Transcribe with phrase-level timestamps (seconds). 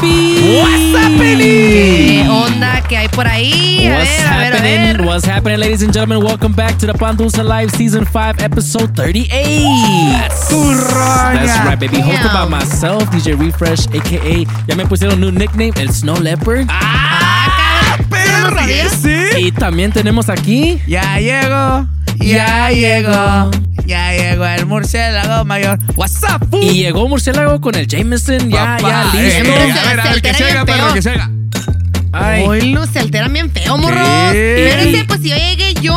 [0.00, 2.22] What's happening?
[2.22, 3.86] ¿Qué onda que hay por ahí?
[3.88, 4.96] A What's ver, a ver, a happening?
[4.98, 5.02] ver.
[5.06, 6.22] What's happening, ladies and gentlemen?
[6.24, 9.28] Welcome back to the Pandusa Live Season 5, Episode 38.
[10.28, 10.52] That's
[11.66, 11.96] right, baby.
[11.98, 12.50] Hosted by Damn.
[12.50, 16.66] myself, DJ Refresh, aka, ya me pusieron un nickname, el Snow Leopard.
[16.70, 17.07] Ah,
[19.38, 20.78] Y también tenemos aquí.
[20.86, 21.86] Ya llegó,
[22.18, 23.50] ya llegó,
[23.86, 25.78] ya llegó el murciélago mayor.
[25.96, 26.48] What's up?
[26.60, 29.50] Y llegó Murciélago con el Jameson, ya, Papá, ya eh, listo.
[29.54, 31.30] eh, a ver, a ver, Se que bien perro, que haga.
[32.12, 32.44] Ay.
[32.46, 33.98] Hoy no se alteran bien feo, morros.
[34.34, 35.94] Espérense, pues si yo llegué yo.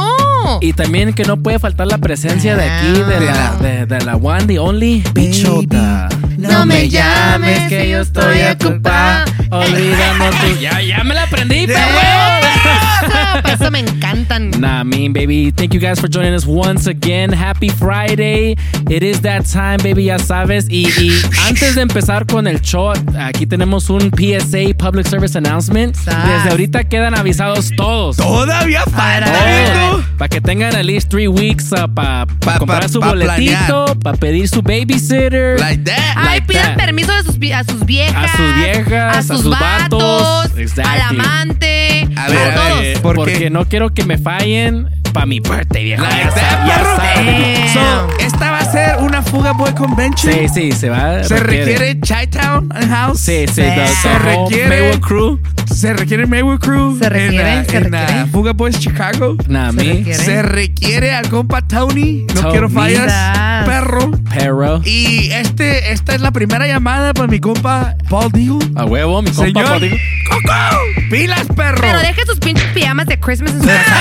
[0.59, 3.57] Y también que no puede faltar la presencia de aquí, de la, Ah.
[3.61, 6.09] de, de la one, the only, Bichota.
[6.37, 9.25] No me llames, que yo estoy ocupada.
[9.49, 10.47] Olvidando tu.
[10.61, 11.79] Ya, ya me la aprendí, pero
[13.53, 14.51] Eso, me encantan.
[14.59, 15.51] Nah, mean, baby.
[15.51, 17.31] Thank you guys for joining us once again.
[17.31, 18.55] Happy Friday.
[18.89, 20.67] It is that time, baby, ya sabes.
[20.69, 21.11] Y, y
[21.47, 25.95] antes de empezar con el show, aquí tenemos un PSA, Public Service Announcement.
[25.97, 28.17] Desde ahorita quedan avisados todos.
[28.17, 29.31] Todavía falta.
[30.17, 33.85] Para que tengan at least three weeks uh, para Pa- comprar pa- su pa boletito,
[34.03, 35.59] para pedir su babysitter.
[35.59, 36.17] Like that.
[36.21, 36.77] Ay, like pidan that.
[36.77, 38.31] permiso de sus, a sus viejas.
[38.33, 40.57] A sus viejas, a a sus, sus vatos, vatos.
[40.57, 40.93] Exactly.
[40.93, 42.79] al amante, A ver, a todos.
[42.81, 43.01] ver.
[43.01, 46.03] Porque, no quiero que me fallen para mi birthday, viejo.
[46.03, 47.73] Like Ya that, ya perro.
[47.73, 50.33] So, esta va a ser una Fuga Boy Convention.
[50.33, 51.23] Sí, sí, se va.
[51.23, 53.19] Se requiere Chi-Town House.
[53.19, 55.39] Sí, sí, the Se requiere- Maywood Crew.
[55.73, 56.97] Se requiere Maywood Crew.
[56.99, 58.25] Se requiere, en, se en requiere.
[58.31, 59.35] Fuga Boys Chicago.
[59.47, 59.83] Nah, Se me.
[59.93, 60.23] requiere.
[60.23, 62.25] Se requiere al compa Tony.
[62.33, 62.51] No Tony.
[62.51, 63.65] quiero fallas.
[63.65, 64.11] Perro.
[64.37, 64.81] Pero.
[64.85, 68.59] Y este, esta es la primera llamada para mi compa Paul Digo.
[68.75, 69.45] A huevo, mi compa.
[69.45, 69.65] Señor.
[69.65, 69.95] Paulinho.
[70.29, 70.77] ¡Coco!
[71.09, 71.81] ¡Pilas, perro!
[71.81, 73.95] Pero deje sus pinches pijamas de Christmas en su casa.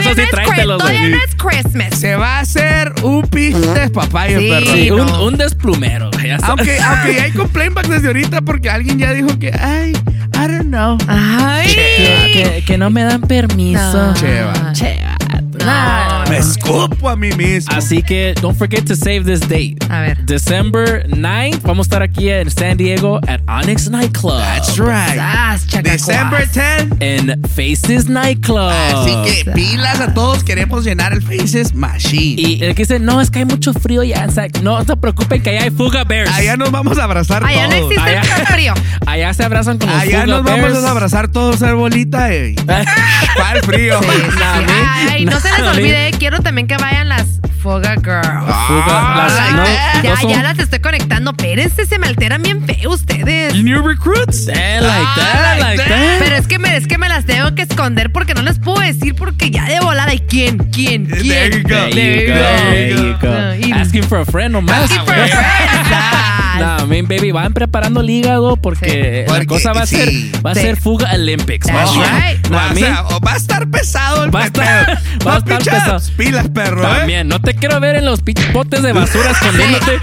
[0.00, 1.10] Eso sí, no es, tráetelos, Chris- todavía güey.
[1.12, 1.98] no es Christmas.
[2.00, 4.48] Se va a hacer un pinche papayo, Sí.
[4.48, 4.72] perro.
[4.74, 5.24] Sí, un, no.
[5.24, 6.10] un desplumero.
[6.12, 6.42] Ya sabes.
[6.48, 10.48] Aunque, aunque ya hay complaint back desde ahorita porque alguien ya dijo que, ay, I
[10.48, 10.96] don't know.
[11.08, 11.66] Ay.
[11.66, 13.80] Que, que- que no me dan permiso.
[14.06, 14.14] No.
[14.14, 14.72] Cheva.
[14.72, 15.16] Cheva.
[15.58, 16.19] No.
[16.30, 17.74] Me escupo a mí mismo.
[17.76, 19.76] Así que don't forget to save this date.
[19.88, 20.18] A ver.
[20.24, 24.38] December 9th, vamos a estar aquí en San Diego at Onyx Nightclub.
[24.38, 25.16] That's right.
[25.16, 25.66] Sas.
[25.82, 26.86] December 10.
[27.00, 28.70] En Faces Nightclub.
[28.70, 32.40] Así que pilas a todos, queremos llenar el Faces Machine.
[32.40, 34.26] Y el que dice, no, es que hay mucho frío ya.
[34.28, 36.30] o sea, no se preocupen que allá hay Fuga Bears.
[36.32, 37.92] Allá nos vamos a abrazar Allá no todos.
[37.92, 38.74] existe Allá- el frío.
[39.06, 42.32] Allá se abrazan con los Allá Fuga nos vamos a abrazar todos, ser bolita.
[42.32, 42.54] Eh.
[43.36, 44.00] ¿Cuál frío?
[44.00, 44.36] Sí, sí, sí.
[44.66, 48.54] me- Ay, no se les olvide, quiero también que vayan las Foga Girls.
[48.66, 49.64] Fuga- Ah, las- no.
[50.02, 51.30] Ya, no son- ya las estoy conectando.
[51.32, 53.54] Espérense, se me alteran bien feo ustedes.
[53.62, 54.48] New recruits?
[54.48, 55.88] Eh, like Ah, that, like that.
[55.88, 56.18] that.
[56.20, 58.80] Pero es que, me, es que me las tengo que esconder porque no les puedo
[58.80, 60.14] decir porque ya de volada.
[60.14, 60.58] ¿Y quién?
[60.58, 61.06] ¿Quién?
[61.06, 61.52] There ¿Quién?
[61.52, 61.68] you go.
[61.68, 62.32] There you There go.
[62.32, 62.70] you go.
[62.70, 63.28] There you go.
[63.30, 64.84] Ah, y- Asking for a friend nomás.
[64.90, 65.40] Asking for a friend.
[66.60, 69.20] Nah, man, baby, van preparando el hígado porque Sí.
[69.26, 70.30] la Porque cosa va a ser sí.
[70.44, 70.60] va a Sí.
[70.60, 71.66] ser Fuga Olympics.
[71.66, 72.46] That's right.
[72.50, 74.84] Nah, o sea, o va a estar pesado el Va a estar-
[75.18, 75.24] pedo.
[75.26, 76.00] va a estar pesado.
[76.18, 76.82] Pilas, perro.
[76.82, 76.96] ¿eh?
[76.98, 78.20] También, no te quiero ver en los
[78.52, 79.98] botes de basura escondiéndote.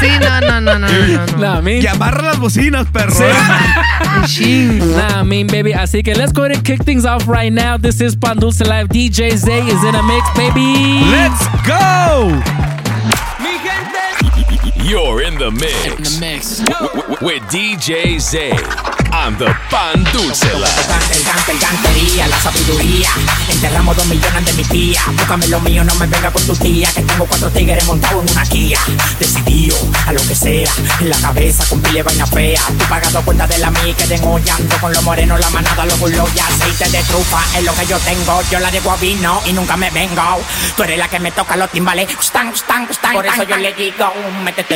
[0.00, 1.26] Sí, no, no, no, no, no.
[1.26, 1.38] no.
[1.38, 3.14] Nah, me- Y amarra las bocinas, perro.
[4.26, 4.68] Sí.
[4.80, 4.82] ¿eh?
[4.96, 5.72] Nah, I mean, baby.
[5.72, 7.76] Así que let's go ahead and kick things off right now.
[7.78, 8.88] This is Pandulce Live.
[8.88, 11.00] DJ Zay is in a mix, baby.
[11.10, 12.75] Let's go.
[14.86, 16.20] You're in the mix.
[16.20, 16.60] mix.
[17.20, 18.52] With DJ Zay
[19.12, 20.86] on the Pan Dulce Live.
[20.86, 23.10] Cante, cante, cantería, la sabiduría.
[23.50, 25.00] Enterramos dos millones de mi tía.
[25.08, 26.88] Búscame lo mío, no me venga con tu tía.
[26.94, 28.78] Que tengo cuatro tigres montados en una Kia.
[29.18, 29.76] Decidido
[30.06, 30.70] a lo que sea.
[31.00, 32.60] En la cabeza con pile vaina fea.
[32.78, 36.28] Tú pagando cuenta de la mí que degollando con los morenos, la manada, los bulos
[36.32, 37.42] y aceite de trufa.
[37.58, 38.40] Es lo que yo tengo.
[38.52, 40.22] Yo la de guavino y nunca me vengo.
[40.76, 42.06] Tú eres la que me toca los timbales.
[43.12, 44.12] Por eso yo le digo,
[44.44, 44.75] métete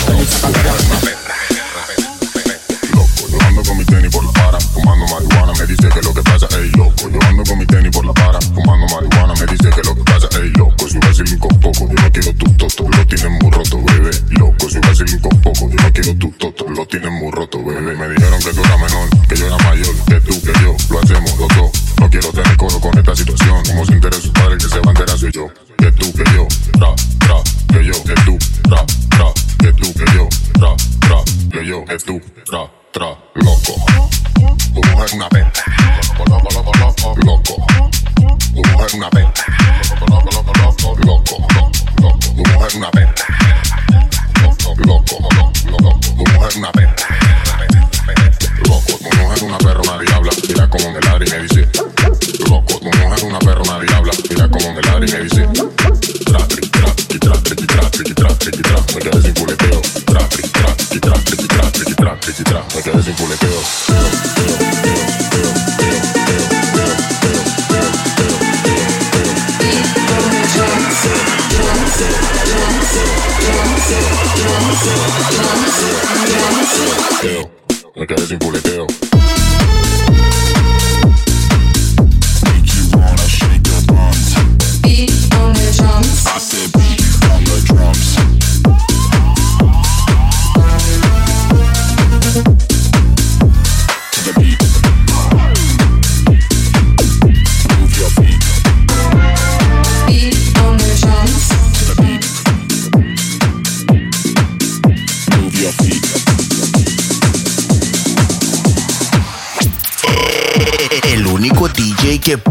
[0.00, 0.89] Stolica,
[16.90, 17.96] tienen muy roto, bebé.
[17.96, 20.98] Me dijeron que tú eras menor, que yo era mayor, que tú, que yo, lo
[21.00, 21.70] hacemos los dos.
[22.00, 24.86] No quiero tener coro con esta situación, como se entera su padre, que se va
[24.86, 25.46] a enterar soy yo.
[25.78, 26.48] Que tú, que yo,
[26.80, 26.88] ra,
[27.28, 27.42] ra,
[27.72, 28.38] que yo, que tú,
[28.68, 28.84] ra,
[29.18, 30.28] ra, que tú, que yo,
[30.58, 30.74] ra,
[31.08, 31.22] ra,
[31.52, 32.20] que yo, que tú,
[32.50, 33.74] ra, ra, loco.
[34.74, 35.52] Tu mujer una perra.
[36.08, 37.66] Loco, loco, loco, loco.
[38.52, 39.32] Tu mujer una perra.
[39.90, 41.38] Loco, loco, loco, loco, loco,
[42.02, 42.18] loco.
[42.18, 43.14] Tu mujer una perra.
[44.42, 46.00] Loco, loco, loco, loco.
[46.00, 46.94] Tu mujer una perra.
[48.66, 50.32] Loco, tu una perra, una diabla.
[50.48, 51.68] Mira cómo me ladra y me dice.
[52.48, 54.12] Loco, tu mujer una perra, una diabla.
[54.28, 55.48] Mira cómo me ladra y me dice.
[56.24, 58.76] Tra, tri, tra, tri, tra, tri, tra, tri, tra, tri, tra.
[58.94, 59.80] Me quedé sin puleteo.
[60.04, 62.64] Tra, tri, tra, tri, tra, tri, tra, tri, tra, tri, tra.
[62.74, 64.49] Me quedé sin.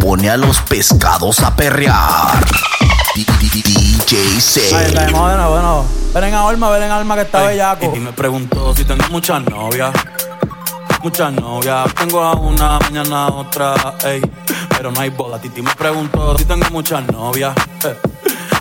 [0.09, 2.43] Pone a los pescados a perrear.
[3.13, 4.87] DJ Ahí C.
[4.87, 5.85] está, bueno, bueno.
[6.15, 7.93] Ven en alma, ven en alma que está bellaco.
[7.95, 9.91] Y me preguntó si tengo muchas novias.
[11.03, 11.93] Muchas novias.
[11.93, 14.19] Tengo a una, mañana a otra, ey.
[14.69, 15.39] Pero no hay boda.
[15.39, 17.53] Titi me preguntó si tengo muchas novias.
[17.85, 17.95] eh,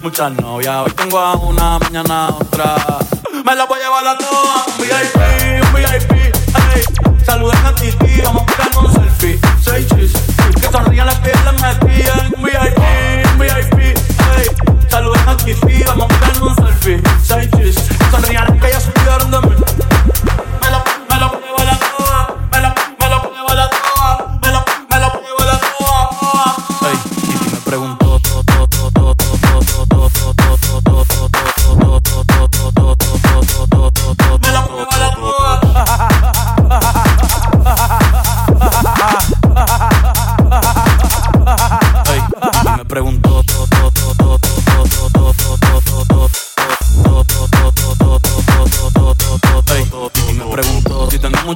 [0.03, 0.77] Muchas novias.
[0.85, 2.77] Hoy tengo a una, mañana a otra.
[3.43, 4.67] Me la voy a llevar a todas.
[4.67, 7.25] Un VIP, un VIP, ey.
[7.25, 9.41] Saluden a Titi, vamos a tirar un selfie.
[9.65, 10.13] Seis chis.
[10.71, 13.99] sonrían las que las metían VIP, VIP,
[14.37, 14.47] hey.
[14.89, 17.03] Saluden a Kifi, vamos a un selfie.
[17.23, 19.68] Say cheese, sonrían las que ya supieron de mí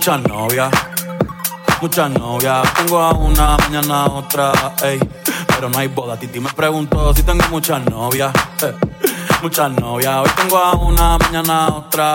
[0.03, 0.71] muchas novias,
[1.81, 2.75] muchas novias.
[2.75, 4.99] Tengo a una, mañana otra, ey.
[5.47, 6.17] Pero no hay boda.
[6.17, 8.33] Titi me preguntó si tengo muchas novias,
[8.63, 8.75] eh.
[9.43, 10.17] muchas novias.
[10.17, 12.15] Hoy tengo a una, mañana otra.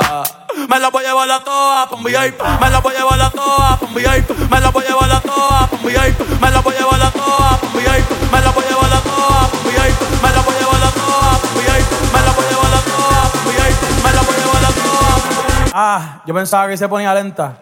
[0.67, 2.41] Me la voy a llevar a toa un VIP.
[2.59, 4.01] Me la voy a llevar a toa un Me
[4.59, 7.59] la voy a llevar a toa pa' un Me la voy a llevar a toa
[7.63, 10.91] un Me la voy a llevar a toa un Me la voy a llevar a
[10.91, 13.53] toa un Me la voy a llevar a toa un
[14.03, 14.97] Me la voy a llevar a toa.
[15.79, 17.59] Ah, yo pensaba que se ponía lenta.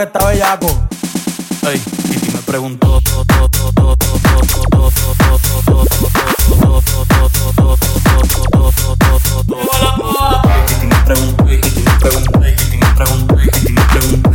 [0.00, 0.66] que está bellaco.
[1.62, 1.82] Ey,
[2.26, 3.99] y me preguntó, todo, todo, todo.
[11.06, 11.48] Pregunta,
[12.00, 12.44] pregunta,
[12.94, 13.28] pregunta,
[13.90, 14.29] pregunta.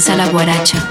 [0.00, 0.89] empieza la guaracha.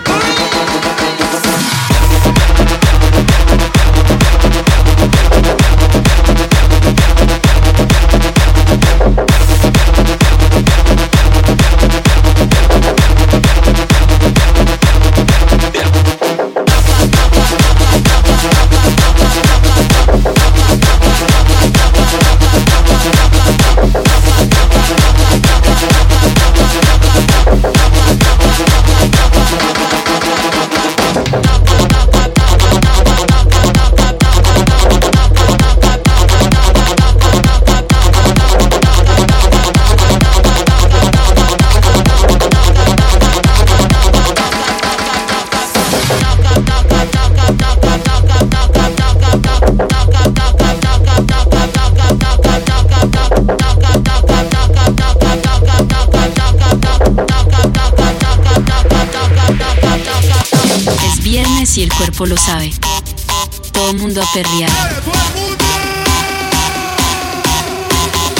[62.25, 62.71] Lo sabe.
[63.71, 64.69] Todo mundo a perrear.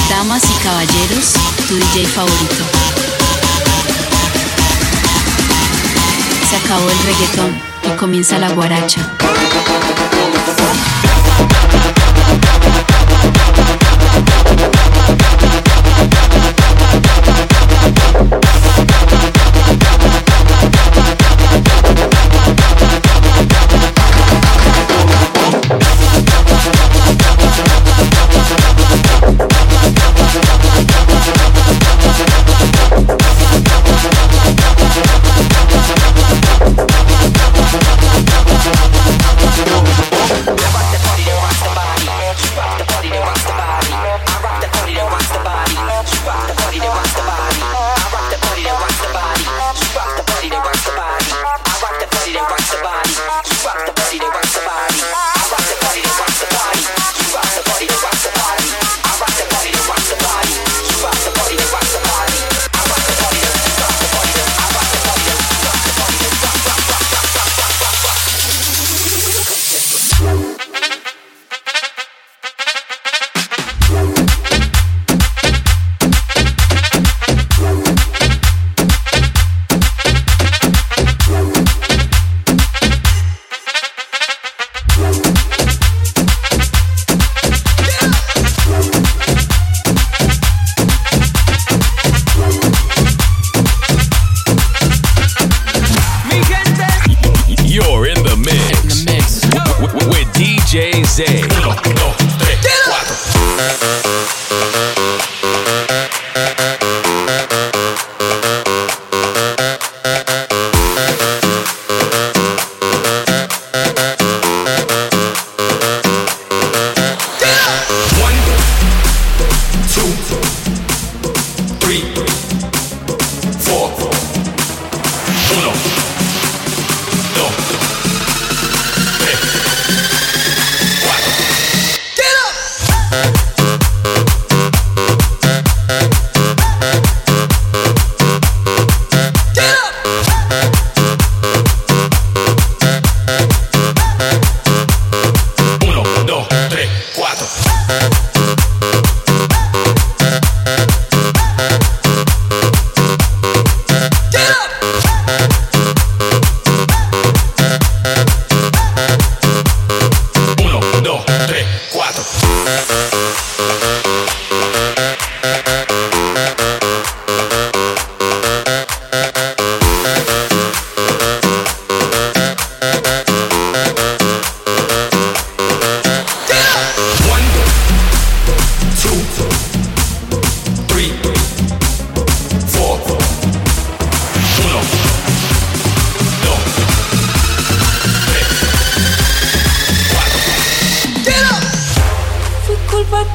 [0.09, 1.33] Damas y caballeros,
[1.67, 2.63] tu DJ favorito.
[6.49, 9.15] Se acabó el reggaetón y comienza la guaracha.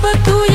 [0.00, 0.47] but do.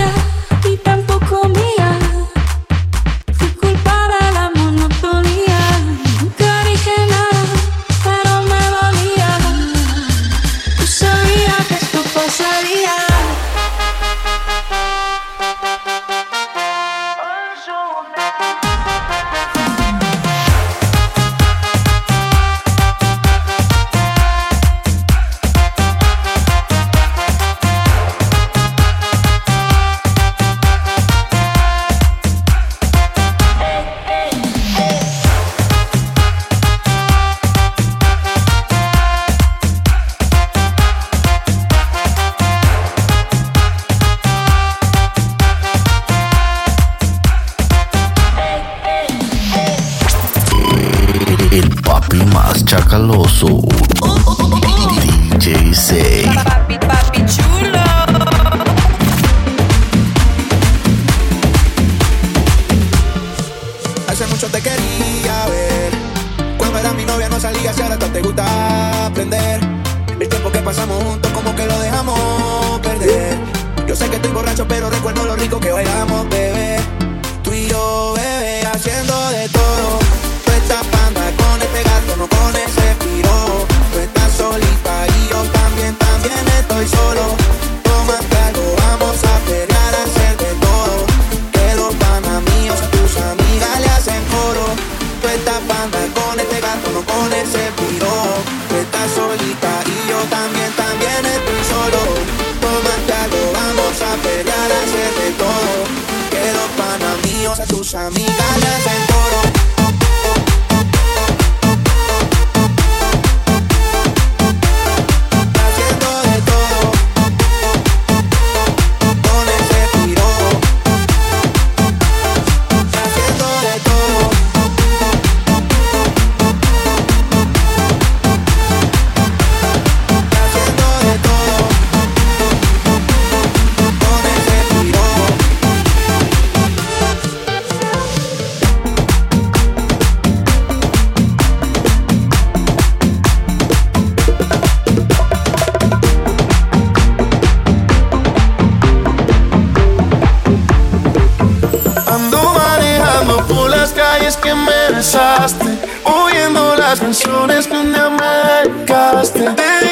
[155.03, 159.82] besaste, oyendo las canciones que un me.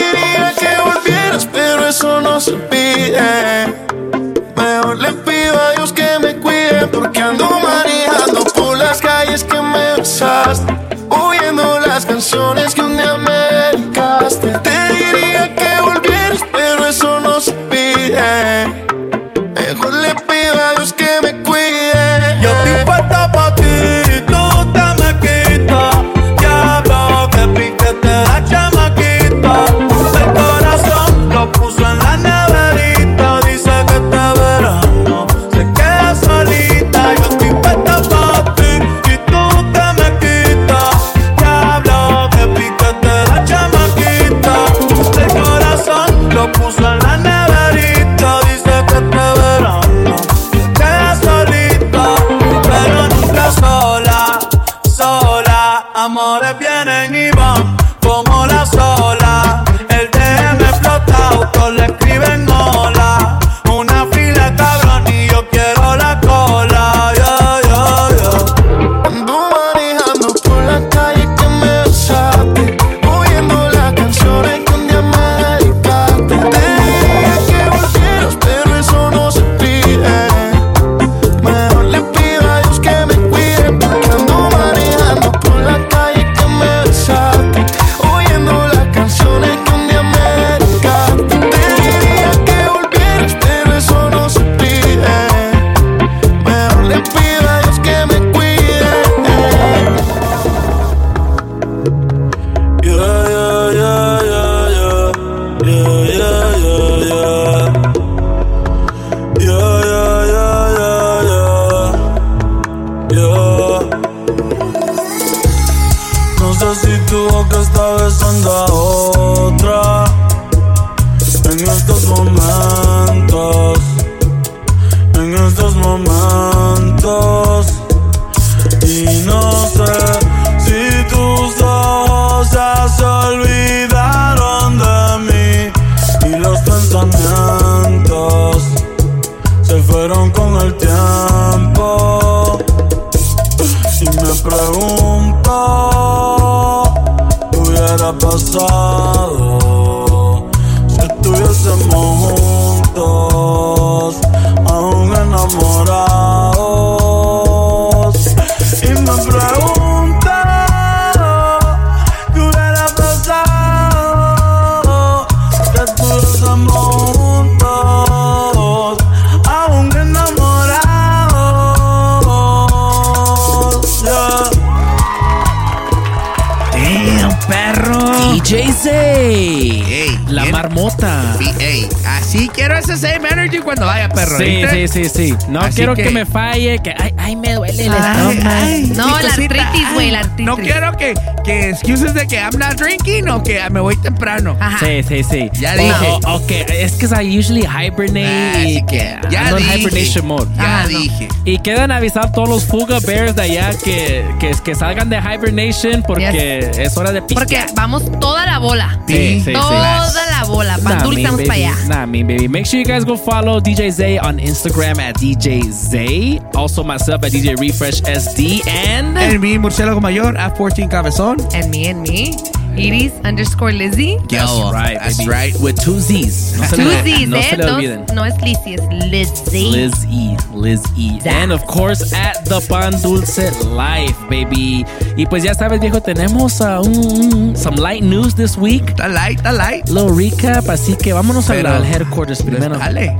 [184.46, 185.36] Sí, sí, sí, sí.
[185.50, 186.04] No Así quiero que...
[186.04, 187.98] que- me falle, que ay, ay, me duele el Ay,
[188.38, 188.50] estómago.
[188.50, 190.46] ay, No, la artritis, güey, la artritis.
[190.46, 194.58] No quiero que, que excuses de que I'm not drinking o que me voy temprano.
[194.80, 195.50] Sí, sí, sí.
[195.60, 195.94] Ya dije.
[196.26, 199.80] oh, ok, es que I usually hibernate y que ya ando en dije.
[199.80, 200.48] hibernation mode.
[200.56, 201.28] Ya dije.
[201.46, 206.04] Y quedan avisar todos los Fuga Bears de allá que, que, que salgan de hibernation
[206.04, 207.48] porque es hora de pistear.
[207.48, 209.00] Porque vamos toda la bola.
[209.08, 210.20] Sí, sí, toda sí.
[210.30, 210.78] la bola.
[210.78, 211.76] Pan Nah, vamos para allá.
[211.88, 212.48] Nah, mean, baby.
[212.48, 216.42] Make sure you guys go follow DJ Zay on Instagram at DJ Zay.
[216.54, 221.38] Also myself at DJ Refresh SD and En mi murciélago mayor, a 14 cabezón.
[221.54, 222.61] And me, and me.
[222.78, 224.18] Iris underscore Lizzy.
[224.30, 225.30] That's right, that's baby.
[225.30, 225.54] right.
[225.60, 226.58] With two Z's.
[226.60, 227.44] No se Two le, Z's, no ¿eh?
[227.50, 228.82] se le Dos- no es Lizzy, es
[229.12, 229.72] Lizzy.
[229.72, 231.20] Liz E, Liz E.
[231.30, 234.86] And of course at the Pan Dulce Life, baby.
[235.18, 238.96] Y pues ya sabes, viejo, tenemos uh, un- un- some light news this week.
[238.96, 239.88] The light, the light.
[239.90, 242.78] Little recap, así que vámonos a Pero- la- al headquarters primero.
[242.78, 243.16] Dale.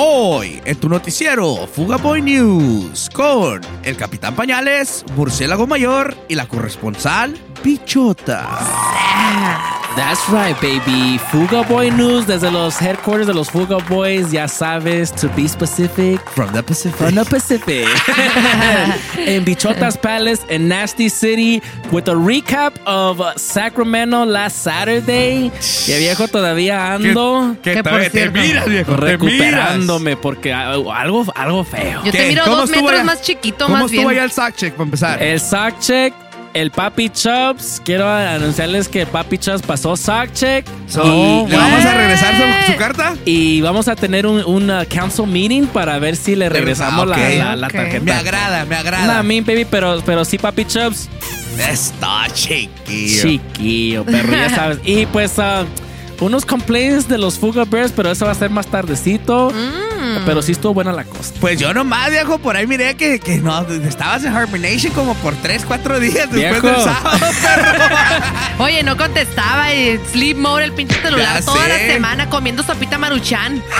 [0.00, 6.46] Hoy, en tu noticiero, Fuga Boy News, con el Capitán Pañales, Murciélago Mayor y la
[6.46, 8.46] corresponsal, Bichota.
[9.96, 11.18] That's right, baby.
[11.18, 16.20] Fuga Boy News desde los headquarters de los Fuga Boys, ya sabes, to be specific.
[16.30, 16.94] From the Pacific.
[16.96, 17.84] From the Pacific.
[19.26, 25.50] in Bichota's Palace in Nasty City with a recap of Sacramento last Saturday.
[25.88, 27.56] Y viejo, todavía ando.
[27.62, 32.04] Que- que Que, por te cierto- miras, viejo, Recuperándome porque algo, algo, algo feo.
[32.04, 34.02] Yo te miro ¿Cómo dos metros más chiquito, ¿Cómo más bien.
[34.02, 35.20] estuvo allá el sack check para empezar?
[35.22, 36.14] El sock check,
[36.60, 37.80] el Papi Chubbs.
[37.84, 40.66] Quiero anunciarles que el Papi Chubbs pasó sock check.
[40.88, 41.04] So,
[41.48, 42.34] ¿Le vamos a regresar
[42.66, 43.14] su, su carta?
[43.24, 47.12] Y vamos a tener un, un, uh, council meeting para ver si le regresamos Ah,
[47.12, 47.38] ok.
[47.38, 48.04] la, la, tarjeta.
[48.04, 49.06] Me agrada, me agrada.
[49.06, 51.08] Nah, mean, baby, pero, pero sí, Papi Chubbs.
[51.58, 53.22] Está chiquillo.
[53.22, 54.78] Chiquillo, perro, ya sabes.
[54.84, 55.64] Y pues, uh,
[56.24, 59.52] unos complaints de los Fuga Bears, pero eso va a ser más tardecito.
[60.26, 61.34] Pero sí estuvo buena la cosa.
[61.40, 65.34] Pues yo nomás, viejo, por ahí miré que, que no, estabas en Hibernation como por
[65.34, 66.66] 3, 4 días después Viejo.
[66.68, 68.64] del sábado, perro.
[68.64, 71.68] Oye, no contestaba y sleep mode el pinche celular Ya toda sé.
[71.68, 73.62] la semana comiendo sopita maruchan.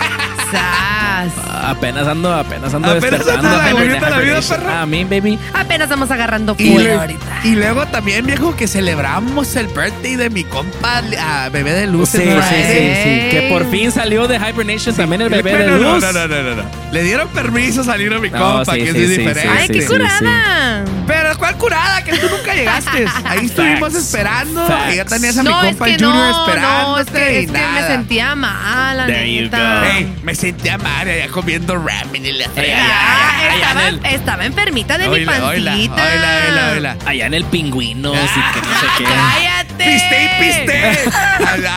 [0.50, 1.33] Sas.
[1.62, 3.48] Apenas ando, apenas ando Apenas despertando.
[3.48, 4.70] anda apenas bonita de la vida, perro.
[4.70, 5.38] Ah, mean, baby.
[5.52, 7.40] Apenas vamos agarrando le- ahorita.
[7.44, 12.09] y luego también, viejo, que celebramos el birthday de mi compa, a bebé de luz.
[12.11, 13.28] Sí, sí, sí, sí.
[13.31, 16.02] Que por fin salió de Hibernation también el bebé de luz.
[16.12, 16.71] No, no, no, no, no.
[16.92, 19.42] Le dieron permiso a salir a mi No, compa, sí, que sí, es sí, diferente.
[19.42, 20.85] sí, Ay, sí, qué sí, curada.
[21.07, 22.03] Pero ¿cuál curada?
[22.05, 23.05] Que tú nunca llegaste.
[23.27, 23.97] Ahí estuvimos Facts.
[24.05, 24.66] esperando.
[24.66, 24.92] Facts.
[24.94, 27.33] Y ya tenías a mi No, es compa que el Junior no, no, es que,
[27.40, 29.85] y es que me sentía mal, la neta.
[30.23, 35.47] me sentía mal allá comiendo ramen y la Ah, estaba, enfermita de mi pancita.
[35.49, 36.03] oila, oila,
[36.49, 36.97] oila, oila.
[37.07, 39.05] Allá en el pingüino, así que no sé qué.
[39.05, 39.85] ¡Cállate!
[39.85, 41.11] Piste y piste.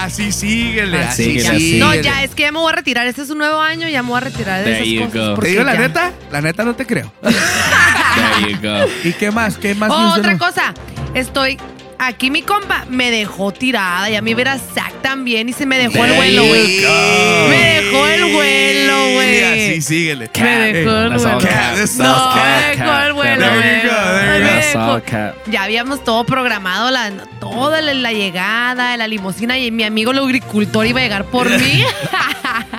[0.02, 1.56] Así síguele, así Síguele, síguele.
[1.58, 1.80] así.
[1.80, 3.06] No, ya, es que ya me voy a retirar.
[3.08, 5.14] Este es un nuevo año, ya me voy a retirar de There esas you cosas.
[5.14, 5.30] go.
[5.30, 6.12] ¿Te porque digo la ya- neta?
[6.32, 7.12] La neta no te creo.
[7.22, 8.86] There you go.
[9.04, 9.58] ¿Y qué más?
[9.58, 9.92] ¿Qué más?
[9.92, 10.48] Oh, news otra tenemos?
[10.48, 10.74] cosa.
[11.14, 11.58] Estoy.
[12.04, 14.10] Aquí mi compa me dejó tirada.
[14.10, 16.82] Ya me viera Zack también y se me dejó el There vuelo, you güey.
[16.84, 17.48] go.
[17.50, 19.44] Me dejó el vuelo, Y güey.
[19.44, 20.32] así síguele.
[20.42, 21.48] Me dejó el That's all vuelo.
[21.48, 21.76] cat.
[21.76, 22.76] That's No, all me cat.
[22.76, 23.82] dejó el vuelo, There güey.
[23.84, 24.46] you go, there you Me go.
[24.56, 25.36] That's dejó- all cat.
[25.52, 30.10] Ya habíamos todo programado, la, toda la, la llegada de la limusina y mi amigo
[30.12, 31.84] el agricultor iba a llegar por mí.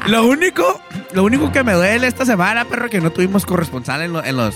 [0.06, 0.82] Lo único,
[1.14, 4.36] lo único que me duele esta semana, perro, que no tuvimos corresponsal en, lo- en
[4.36, 4.54] los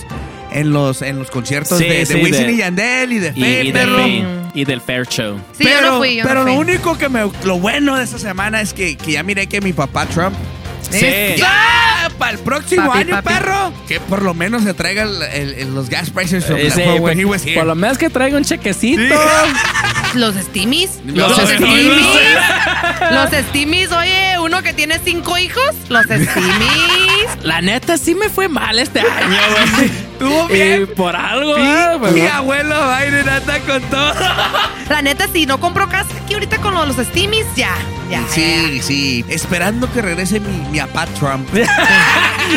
[0.53, 3.33] en los en los conciertos Sí, de, de sí, Wisin de- y Yandel y de
[3.35, 3.99] Y, Fe, y del perro.
[3.99, 5.37] Fame, y del Fair Show.
[5.53, 8.05] Sí, pero yo no fui, yo no pero lo único que me lo bueno de
[8.05, 10.35] esta semana es que, que ya miré que mi papá Trump
[10.91, 11.35] Sí.
[11.37, 13.29] ya para el próximo Papi, año, papi.
[13.29, 16.83] perro, que por lo menos se traiga el- el- el- los gas prices from Ese,
[16.83, 17.55] the- when he was here.
[17.57, 19.03] por lo menos que traiga un chequecito.
[20.15, 20.91] Los Steamies.
[21.05, 22.07] Los Los, Steamies.
[23.11, 25.75] Los Steamies, oye, uno que tiene cinco hijos.
[25.89, 27.27] Los Steamies.
[27.43, 29.37] La neta sí me fue mal este año,
[29.77, 29.87] güey.
[30.17, 30.83] Estuvo bien.
[30.83, 34.15] Y por algo, Mi, ah, pues, abuelo Biden anda con todo.
[34.89, 37.75] La neta, si no compro casa aquí ahorita con los, los steamies, ya,
[38.11, 38.23] ya.
[38.31, 39.25] Sí, sí.
[39.29, 41.49] Esperando que regrese mi, mi apá Trump.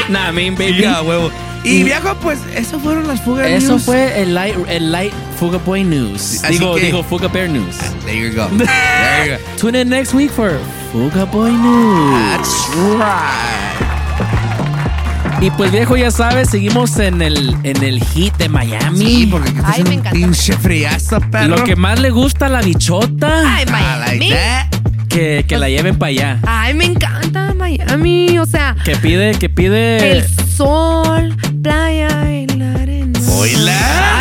[0.09, 0.85] Nah, mean, baby.
[1.03, 1.31] Huevo.
[1.63, 3.83] Y viejo, pues, eso fueron las fugas Eso news.
[3.83, 6.41] fue el light, el light Fuga Boy News.
[6.43, 7.75] Así digo, que- digo Fuga Bear News.
[8.05, 8.47] There you go.
[8.57, 9.39] There you go.
[9.59, 10.57] Tune in next week for
[10.93, 12.13] Fuga Boy News.
[12.38, 13.79] That's right.
[15.41, 18.97] Y pues viejo, ya sabes, seguimos en el, en el hit de Miami.
[19.05, 20.12] Sí, porque Ay, me un encanta.
[20.12, 21.55] pinche friazo, perro.
[21.57, 24.29] Lo que más le gusta a la bichota, Ay, I like Miami.
[24.31, 24.79] that.
[25.10, 26.39] Que, que la lleven para allá.
[26.48, 28.39] Ay, me encanta Miami.
[28.39, 30.12] O sea, Que pide, que pide.
[30.19, 33.19] el sol, playa y la arena.
[33.38, 33.78] Oila.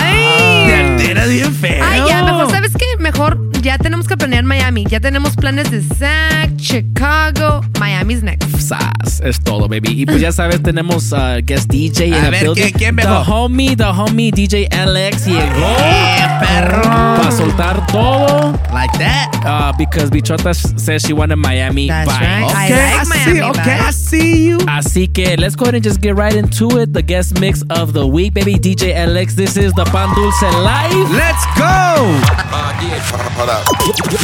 [0.08, 0.66] Ay.
[0.66, 1.84] Te altera bien feo.
[1.84, 2.86] Ay, ya, mejor, ¿sabes qué?
[2.98, 4.84] Mejor ya tenemos que planear Miami.
[4.86, 8.48] Ya tenemos planes de Zack, Chicago, Miami's next.
[8.60, 9.90] Sas, es todo, baby.
[10.02, 12.62] Y pues ya sabes, tenemos uh, guest DJ A en el ver, building.
[12.72, 15.40] ¿quién- quién, The homie, the homie DJ Alex llegó.
[15.78, 16.82] Eh, perro.
[16.82, 18.52] Para soltar todo.
[18.72, 19.28] Like that.
[19.44, 22.20] Uh, because Bichota says she wanted Miami That's vibes.
[22.20, 22.54] right.
[22.54, 23.42] I Okay, like I Miami see.
[23.42, 24.58] Okay, I see you.
[24.66, 26.92] Así que let's go ahead and just get right into it.
[26.92, 28.58] The guest mix of the week, baby.
[28.58, 29.34] DJ Alex.
[29.34, 31.10] This is the Pan Dulce Live.
[31.12, 31.68] Let's go.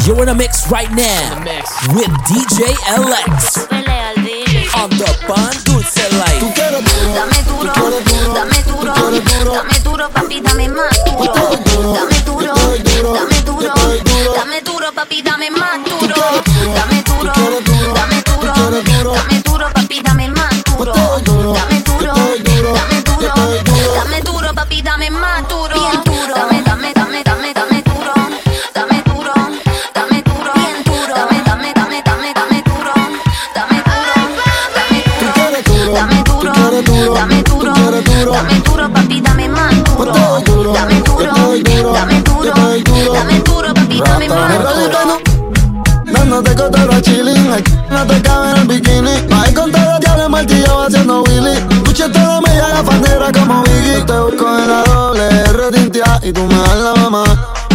[0.04, 1.88] You're in a mix right now mix.
[1.94, 3.72] with DJ LX
[4.76, 6.44] on the Pan Dulce Life.
[46.64, 49.28] Dándote cotero chilling, ay, no te cabe en el bikini.
[49.28, 51.58] Más con todo diablo martillo haciendo Willy.
[51.70, 53.98] Escuché toda media la bandera como Biggie.
[53.98, 57.24] Yo te busco en la doble R tintia y tú me das la mamá.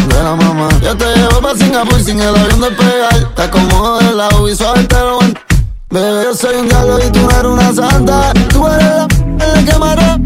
[0.07, 0.69] De la mamá.
[0.81, 3.35] Yo te llevo pa' Singapur sin el avión despegar.
[3.35, 5.41] Te acomodo del lado y suave te lo aguanto.
[5.91, 8.33] Bebé, yo soy un diablo y tú no eres una santa.
[8.49, 9.07] Tú eres la
[9.55, 10.17] la que maró.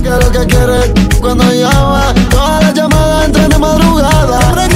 [0.00, 2.14] Que lo que quieres cuando llama.
[2.30, 4.69] Todas las llamadas entran de madrugada.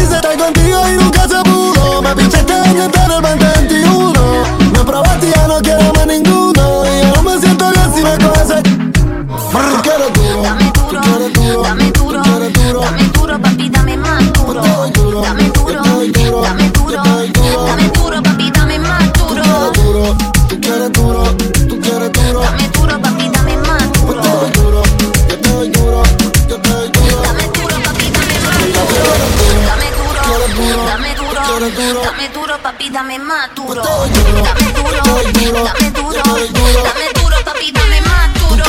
[32.85, 33.82] Papi, dame más duro.
[33.82, 38.64] Dame duro, dame duro, dame duro, papi, dame más duro.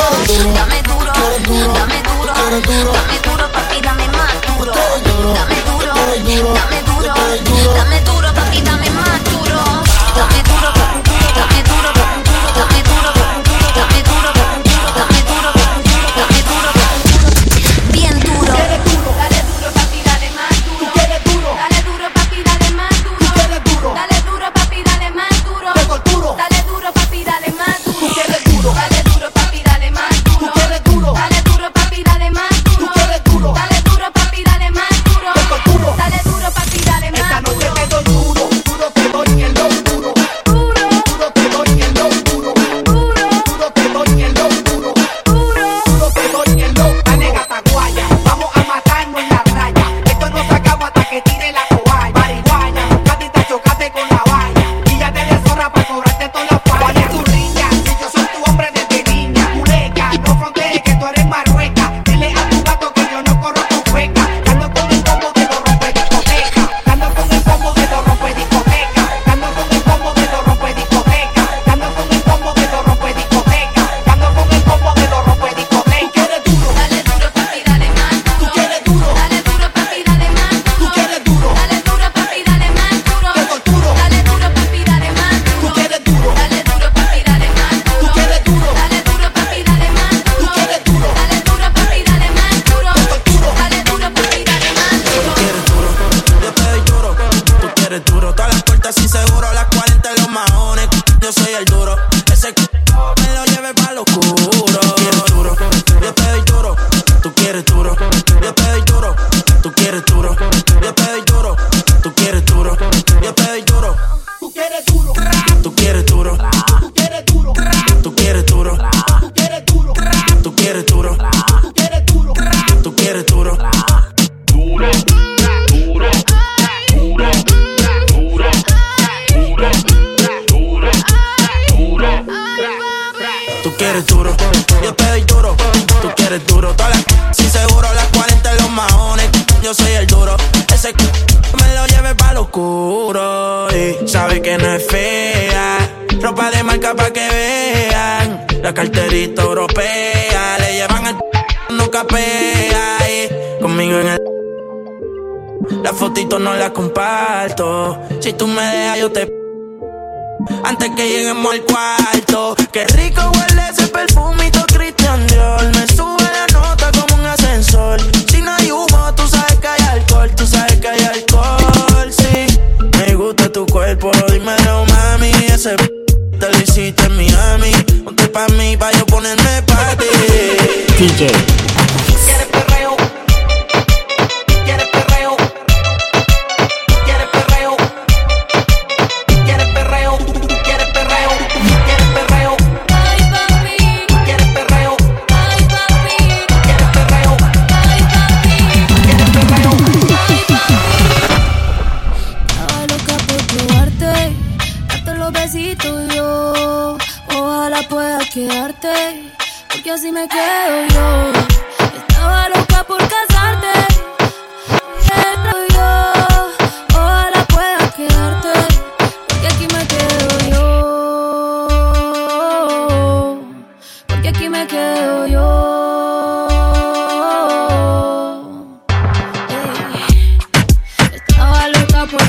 [0.53, 2.93] Dame duro, dame duro, dame duro,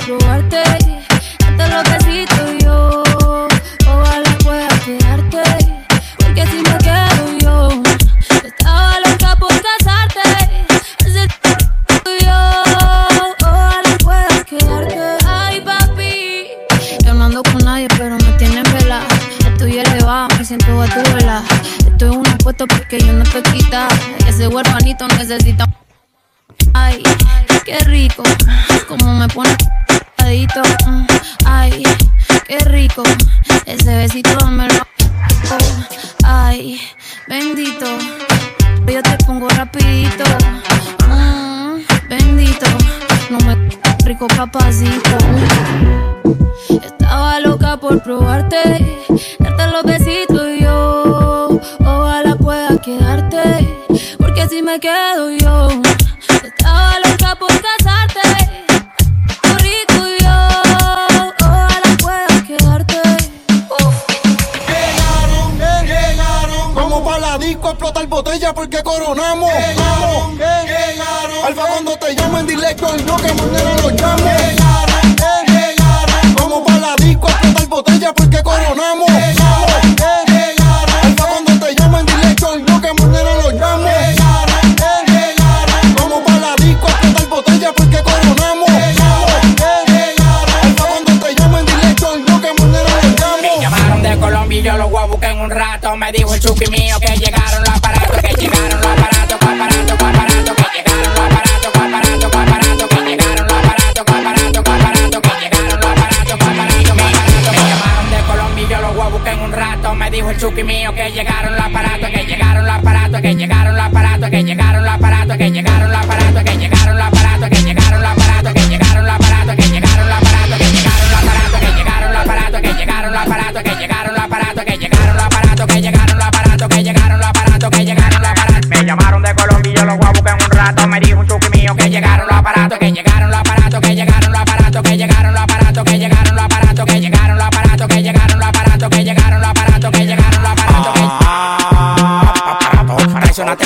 [0.07, 0.66] probarte,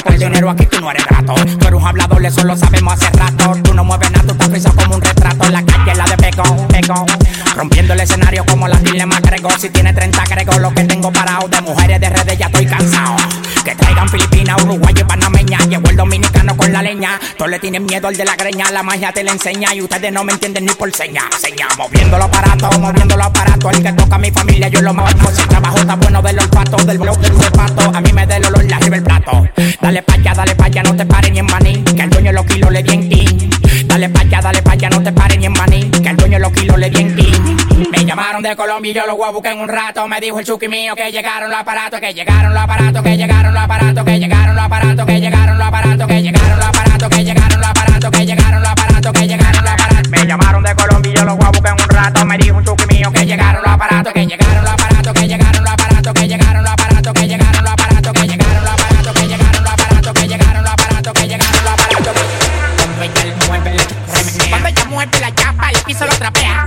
[0.01, 1.35] Traicionaste por dinero, aquí tú no eres grato.
[1.35, 3.53] Tú eres un hablador, eso lo sabemos hace rato.
[3.63, 5.49] Tú no mueves nada, tú estás frisado como un retrato.
[5.51, 7.07] La calle, la de pegón, pegón.
[7.55, 9.51] Rompiendo el escenario como la dilema agregó.
[9.59, 11.49] Si tiene 30, agrego lo que tengo parado.
[11.49, 13.17] De mujeres de redes ya estoy cansado.
[14.01, 15.59] Que traigan Filipinas, Uruguayo Panameña.
[15.69, 17.21] Llegó el dominicano con la leña.
[17.37, 18.71] Todos le tienen miedo al de la greña.
[18.71, 21.23] La magia te la enseña y ustedes no me entienden ni por seña.
[21.39, 23.77] Seña, moviendo los aparatos, moviendo los aparatos.
[23.77, 25.31] El que toca a mi familia, yo lo mato.
[25.31, 27.95] Si el trabajo está bueno del olfato, del blog del zapato.
[27.95, 29.47] A mí me da el olor, la arriba el plato.
[29.83, 31.83] Dale pa' allá, dale pa' allá, no te pares ni en maní.
[31.83, 33.51] Que el dueño los kilos le di en king.
[33.85, 35.91] Dale pa' allá, dale pa' allá, no te pares ni en maní.
[35.91, 37.30] Que el dueño los kilos le di en king.
[38.11, 40.09] Llamaron de Colombia y yo los voy a en un rato.
[40.09, 43.55] Me dijo el chuki mío que llegaron los aparatos, que llegaron los aparatos, que llegaron
[43.55, 47.25] los aparatos, que llegaron los aparatos, que llegaron los aparatos, que llegaron los aparatos, que
[47.25, 50.11] llegaron los aparatos, que llegaron los aparatos, que llegaron los aparatos.
[50.11, 52.27] Me llamaron de Colombia y yo los voy a buscar en un rato.
[52.27, 55.63] Me dijo el chuki mío que llegaron los aparatos, que llegaron los aparatos, que llegaron
[55.63, 59.29] los aparatos, que llegaron los aparatos, que llegaron los aparatos, que llegaron los aparatos, que
[59.29, 62.15] llegaron los aparatos, que llegaron los aparatos, que llegaron los aparatos.
[64.51, 66.60] Cuando ella mueve, la chapa, el piso lo trapea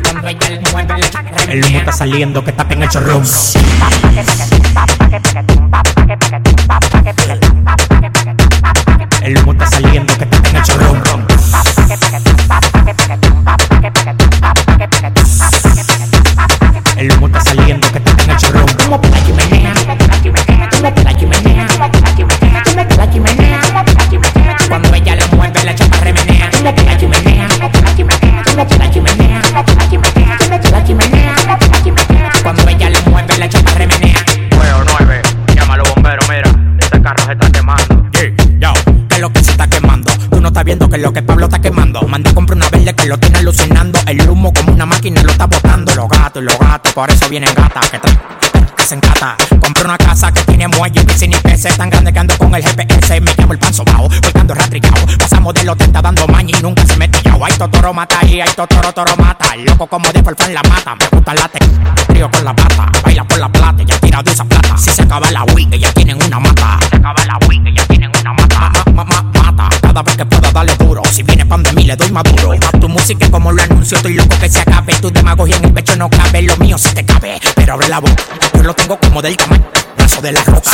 [1.78, 3.24] está saliendo que está en el chorrón.
[9.22, 11.04] El humo está saliendo que está en el chorrón.
[16.98, 18.13] El humo está saliendo que está en el chorrón.
[40.54, 42.04] Estás viendo que lo que Pablo está quemando.
[42.04, 44.00] Manda a comprar una verde que lo tiene alucinando.
[44.06, 45.96] El humo como una máquina lo está botando.
[45.96, 48.00] Los gatos los gatos, por eso vienen gatas que,
[48.84, 52.62] Compré una casa que tiene muelle, piscina y PC tan grande que ando con el
[52.62, 53.22] GPS.
[53.22, 55.08] Me llamo el panzo bao, volcando rastrillado.
[55.18, 57.34] Pasamos de los 30 dando maña y nunca se mete ya.
[57.42, 59.56] Hay toro mata y hay toro toro mata.
[59.56, 60.96] Loco como de fan la mata.
[60.96, 61.60] Me gusta la te
[62.08, 62.92] trío con la pata.
[63.04, 64.78] Baila por la plata, ya tira de esa plata.
[64.78, 66.78] Si se acaba la wig, ya tienen una mata.
[66.90, 68.72] Se acaba la wig, ya tienen una mata.
[68.94, 69.70] Ma, ma, ma, mata.
[69.82, 71.02] Cada vez que pueda darle duro.
[71.10, 72.52] Si viene pan de mí, le doy maduro.
[72.82, 74.94] Tu música como lo anuncio, estoy loco que se acabe.
[74.96, 77.40] Tu demagogia en el pecho no cabe, lo mío sí te cabe.
[77.56, 78.24] Pero abre la boca,
[78.64, 79.70] yo lo tengo como del tamaño.
[79.98, 80.72] Brazo de la roca.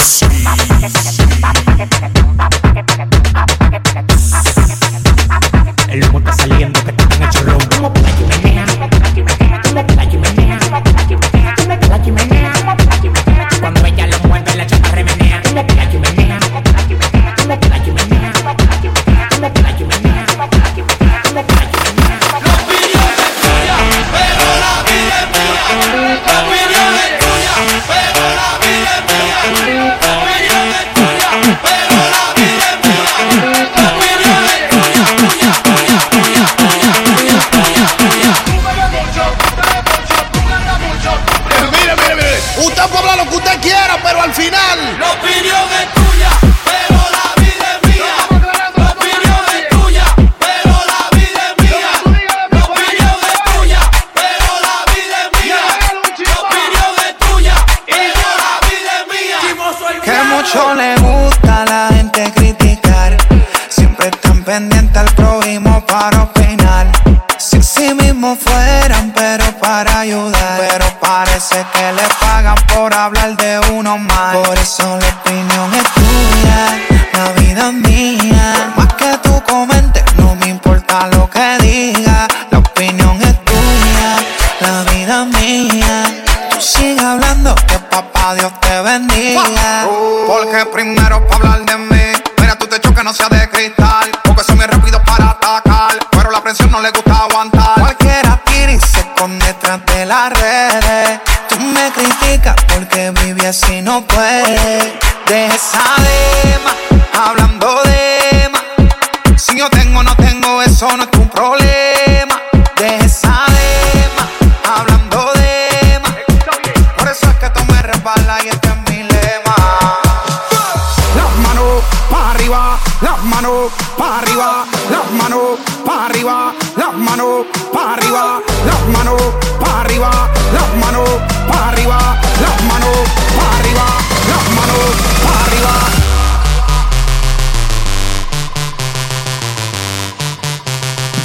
[5.87, 7.57] El humo está saliendo que está en el chorrón.
[7.75, 10.09] Como por la chimenea, como por la chimenea, como por la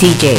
[0.05, 0.35] DJ.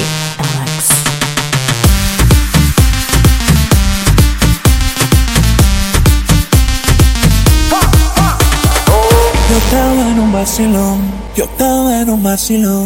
[9.50, 12.84] Yo estaba en un vacilón, yo estaba en un vacilón.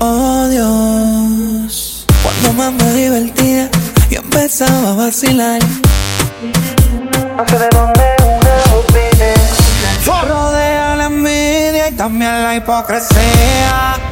[0.00, 3.70] Oh Dios, cuando más me divertía,
[4.10, 5.60] yo empezaba a vacilar.
[7.36, 8.00] No sé de dónde.
[10.28, 14.09] Rodea la envidia y también la hipocresía.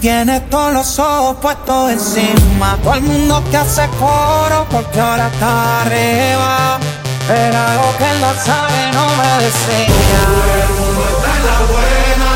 [0.00, 2.76] Tiene todos los ojos puestos encima.
[2.84, 6.78] Todo el mundo que hace coro porque ahora está arriba.
[7.26, 9.86] Pero algo que él no sabe no me desea.
[9.88, 12.30] Todo el mundo está en la buena,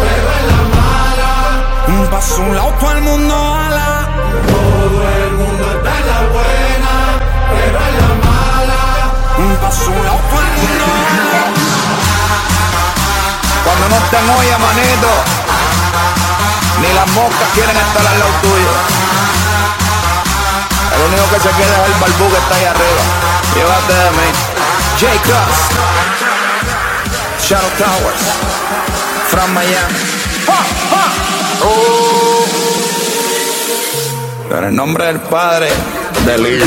[0.00, 1.30] pero en la mala.
[1.88, 4.08] Un paso a un lado, todo el mundo ala.
[4.46, 6.92] Todo el mundo está en la buena,
[7.50, 8.80] pero en la mala.
[9.36, 11.42] Un paso a un lado, todo el mundo ala.
[13.64, 15.10] Cuando no estén olla, manito,
[16.80, 18.72] ni las moscas quieren estar al tuyo.
[20.94, 23.02] El único que se queda es el barbú que está ahí arriba.
[23.54, 24.28] Llévate de mí.
[25.00, 25.02] J.
[25.22, 25.58] Cross.
[27.48, 28.24] Shadow Towers.
[29.28, 29.98] From Miami.
[31.62, 32.44] Oh.
[34.50, 35.68] En el nombre del Padre,
[36.26, 36.64] de lío.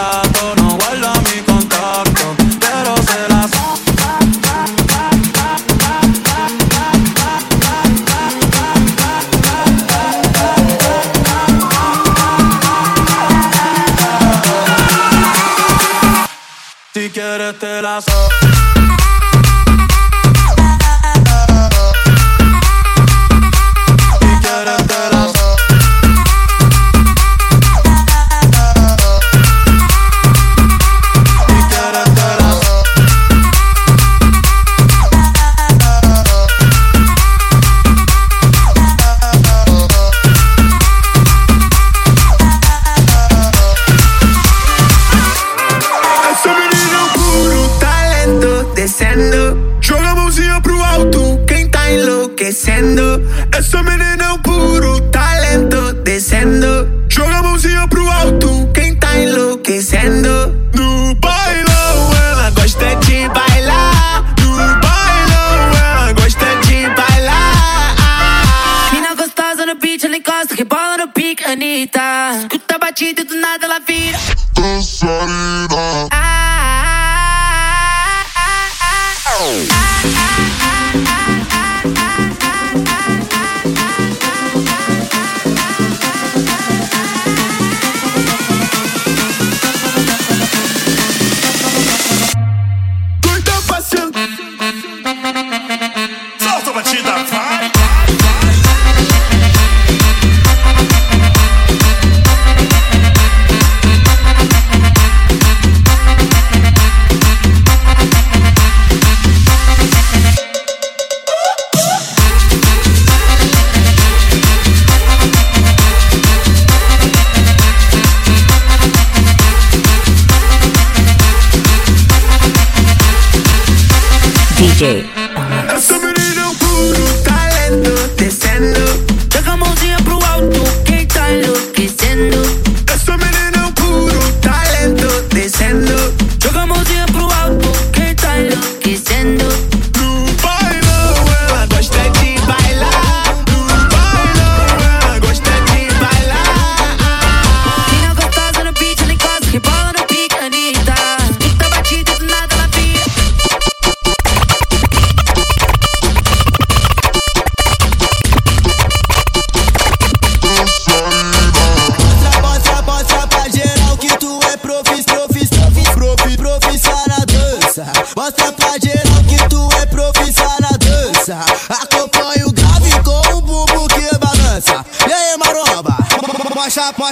[0.00, 0.29] El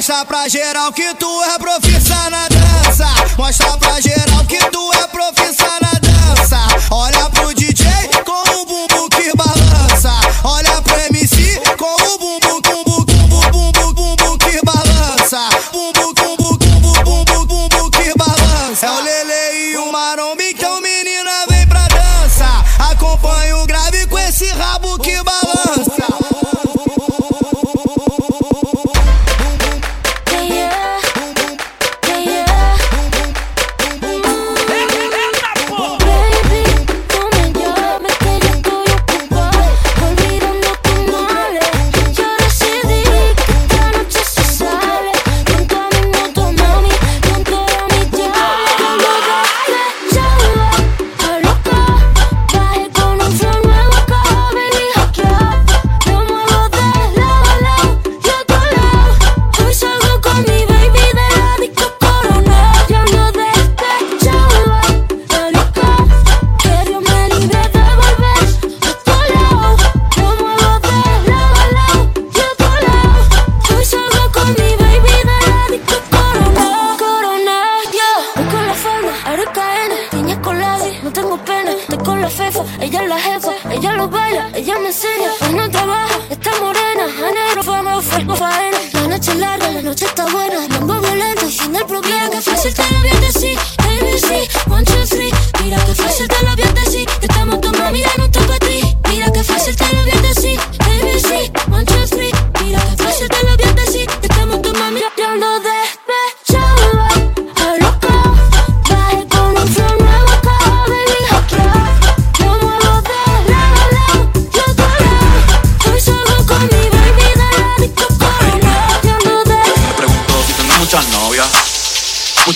[0.08, 1.87] Mostrar pra geral que tu é prof...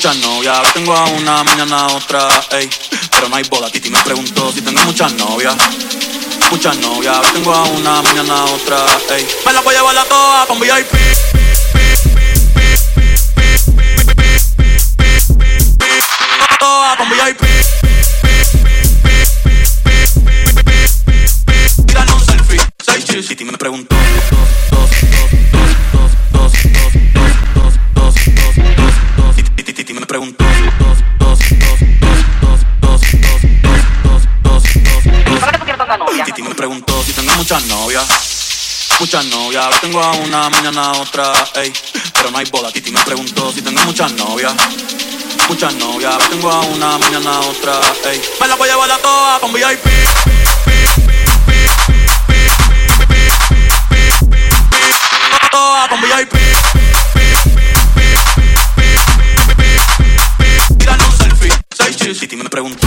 [0.03, 2.69] muchas novias, ahora tengo a una, mañana a otra, ey.
[3.09, 5.55] Pero no hay boda, Titi me preguntó si tengo muchas novias.
[6.51, 9.25] Muchas novias, ahora tengo a una, mañana a otra, ey.
[9.47, 10.91] Me la voy a llevar a todas con VIP.
[16.59, 17.43] Todas con VIP.
[21.87, 23.95] Tírale un selfie, seis Titi me preguntó.
[36.63, 38.07] preguntó si tengo muchas novias.
[39.01, 41.73] Muchas novias, ahora tengo a una, mañana a otra, ey.
[42.15, 44.55] Pero no hay boda, Titi me preguntó si tengo muchas novias.
[45.49, 48.23] Muchas novias, ahora tengo a una, mañana a otra, ey.
[48.41, 49.85] Me la voy a llevar a todas con VIP.
[55.51, 56.33] Todas con VIP.
[60.79, 62.87] Tírale un selfie, seis Titi me preguntó.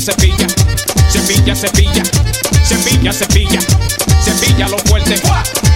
[0.00, 0.46] Cepilla,
[1.10, 2.02] cepilla, cepilla,
[2.68, 3.60] cepilla, cepilla, cepilla,
[4.24, 5.16] cepilla lo fuerte.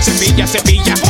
[0.02, 1.09] Cepilla, cepilla,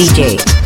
[0.00, 0.59] DJ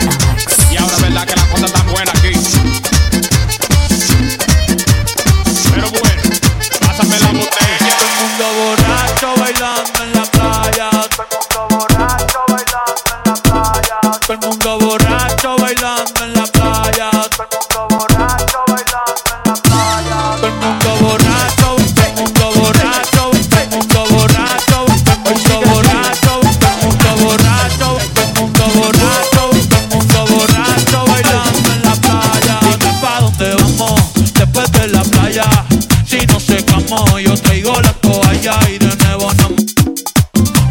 [36.15, 39.49] Si no secamos, yo traigo la toalla y de nuevo no.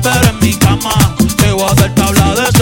[0.01, 2.52] Pero en mi cama te voy a hacer tabla de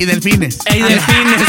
[0.00, 0.02] y.
[0.02, 0.58] Y delfines.
[0.72, 1.42] Y delfines.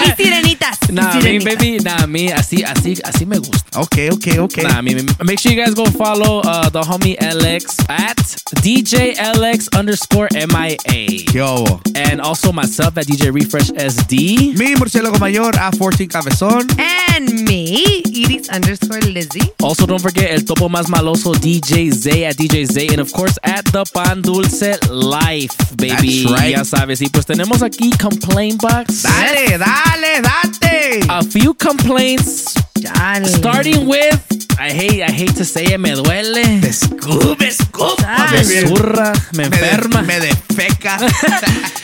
[0.00, 0.78] Y sirenitas.
[0.88, 1.54] I mean, sirenitas.
[1.54, 3.80] baby, nah, me, así, así, así me gusta.
[3.80, 4.62] Ok, ok, ok.
[4.64, 8.16] Nah, I mean, make sure you guys go follow uh, the homie LX at
[8.62, 11.24] DJ LX underscore MIA.
[11.30, 11.80] ¿Qué hubo?
[11.94, 14.56] And also myself at DJ Refresh SD.
[14.58, 16.66] Mi murciélago mayor, A14 Cabezón.
[17.14, 19.52] And me, Iris underscore Lizzie.
[19.62, 22.88] Also, don't forget El Topo Más Maloso DJ Zay at DJ Zay.
[22.88, 26.24] And of course, at the Pan Dulce Life, baby.
[26.24, 26.50] That's right.
[26.56, 27.00] Ya sabes.
[27.02, 29.02] Y pues tenemos aquí Complaint Box.
[29.02, 31.06] Dale, dale, date.
[31.08, 31.99] A few complaints.
[32.00, 33.26] Dale.
[33.26, 36.44] Starting with, I hate, I hate to say it, me duele.
[36.60, 38.04] Me escupe, me escupe.
[38.30, 40.02] Me zurra, me Me de- enferma.
[40.02, 40.98] Me defeca.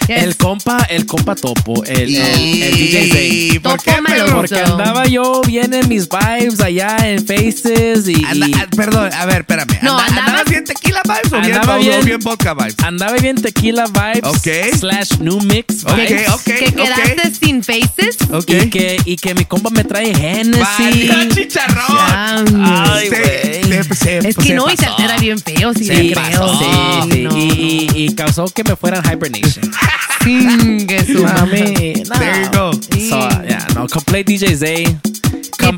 [0.08, 3.50] El compa, el compa Topo, el, el, el DJ Zay.
[3.54, 4.02] ¿Y por qué, perro?
[4.08, 4.34] meloso.
[4.36, 9.10] Porque andaba yo bien en mis vibes allá en Faces y, Anda- y ah, perdón,
[9.12, 9.66] a ver, espérame.
[9.82, 12.76] No, Anda- andabas- ¿Andabas bien tequila vibes o bien, Andaba bien- bien vodka vibes?
[12.84, 14.78] andaba bien tequila vibes Ok.
[14.78, 16.28] slash new mix Ok, vibes.
[16.28, 18.16] ok, Que quedaste sin faces.
[18.30, 18.48] ok.
[18.48, 21.08] Y que, y que mi compa me trae Hennessy.
[21.08, 21.96] Vaya chicharrón.
[21.96, 23.82] Ya, Ay, Se- güey.
[23.84, 24.90] se- se- Es se que no, y se pasó.
[24.96, 26.58] altera bien feo, sí, le creo.
[26.58, 26.64] sí,
[27.12, 27.22] sí.
[27.22, 27.36] No.
[27.36, 29.70] Y, y- y causó que me fuera en hibernation.
[30.24, 32.14] Chingue su Mami, no.
[32.18, 32.72] There you go.
[32.72, 34.84] So, yeah, no, complaint DJ Zay.
[34.84, 34.92] Ni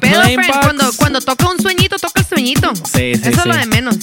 [0.01, 0.49] pedo, Complaint friend.
[0.55, 0.59] box.
[0.65, 2.73] Cuando, cuando toca un sueñito, toca el sueñito.
[2.77, 3.97] Sí, sí, Eso es lo de menos.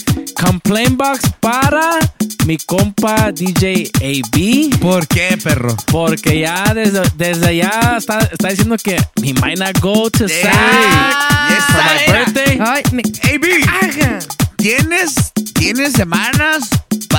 [0.44, 2.00] Complaint box para
[2.46, 4.80] mi compa DJ AB.
[4.80, 5.76] ¿Por qué, perro?
[5.92, 11.16] Porque ya desde, desde allá está, está diciendo que he might not go to Saturday
[11.50, 12.60] Yes, for my birthday.
[12.62, 14.26] Ay, me- AB,
[14.58, 15.16] ¿tienes,
[15.54, 16.70] tienes semanas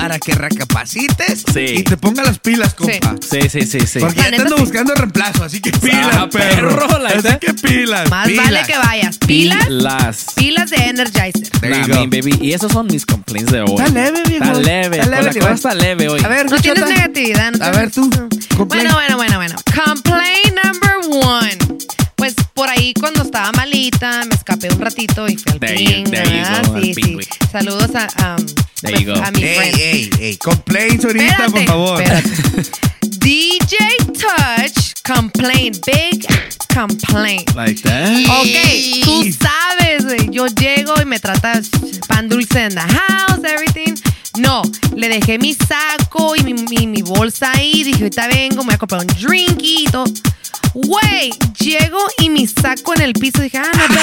[0.01, 1.65] para que recapacites Sí.
[1.77, 3.15] y te pongas las pilas, compa.
[3.29, 3.99] Sí, sí, sí, sí.
[3.99, 6.69] Porque ya te ando buscando reemplazo, así que pilas, Ah, perro.
[6.87, 8.09] perro, la así que pilas.
[8.09, 8.45] Más pilas.
[8.45, 9.17] vale que vayas.
[9.17, 10.25] Pilas, Pilas.
[10.35, 11.49] pilas de Energizer.
[11.61, 11.99] There Nah, you go.
[11.99, 12.37] mean, baby.
[12.41, 13.75] Y esos son mis complaints de hoy.
[13.77, 14.43] Está leve, viejo.
[14.45, 14.97] Está leve.
[14.99, 16.21] Está leve, la está leve hoy.
[16.23, 17.51] A ver, No tienes negatividad.
[17.53, 18.09] No A ver, tú.
[18.55, 18.67] complain.
[18.87, 19.55] Bueno, bueno, bueno, bueno.
[19.73, 21.57] Complaint number one.
[22.57, 26.09] Por ahí cuando estaba malita me escapé un ratito y fui al There you- ping,
[26.11, 26.65] ¿verdad?
[26.65, 27.17] go, Sí, sí.
[27.51, 28.45] Saludos a, um,
[28.81, 29.77] pues, a mi Ey, friend.
[29.79, 30.37] ey, ey.
[30.37, 32.01] Complaints ahorita, Espérate, por favor.
[32.01, 32.29] espérate.
[33.19, 33.77] DJ
[34.07, 36.25] Touch complaint, big
[36.73, 37.47] complaint.
[37.55, 38.25] Like that.
[38.27, 40.29] Ok, tú sabes, güey.
[40.31, 41.69] Yo llego y me tratas
[42.07, 43.93] pan dulce en the house, everything.
[44.39, 44.61] No,
[44.95, 47.83] le dejé mi saco y mi, mi- mi bolsa ahí.
[47.83, 50.05] Dije, ahorita vengo, me voy a comprar un drink y todo.
[50.79, 53.41] Güey, llego y mi saco en el piso.
[53.41, 53.99] Dije, ah, no, pero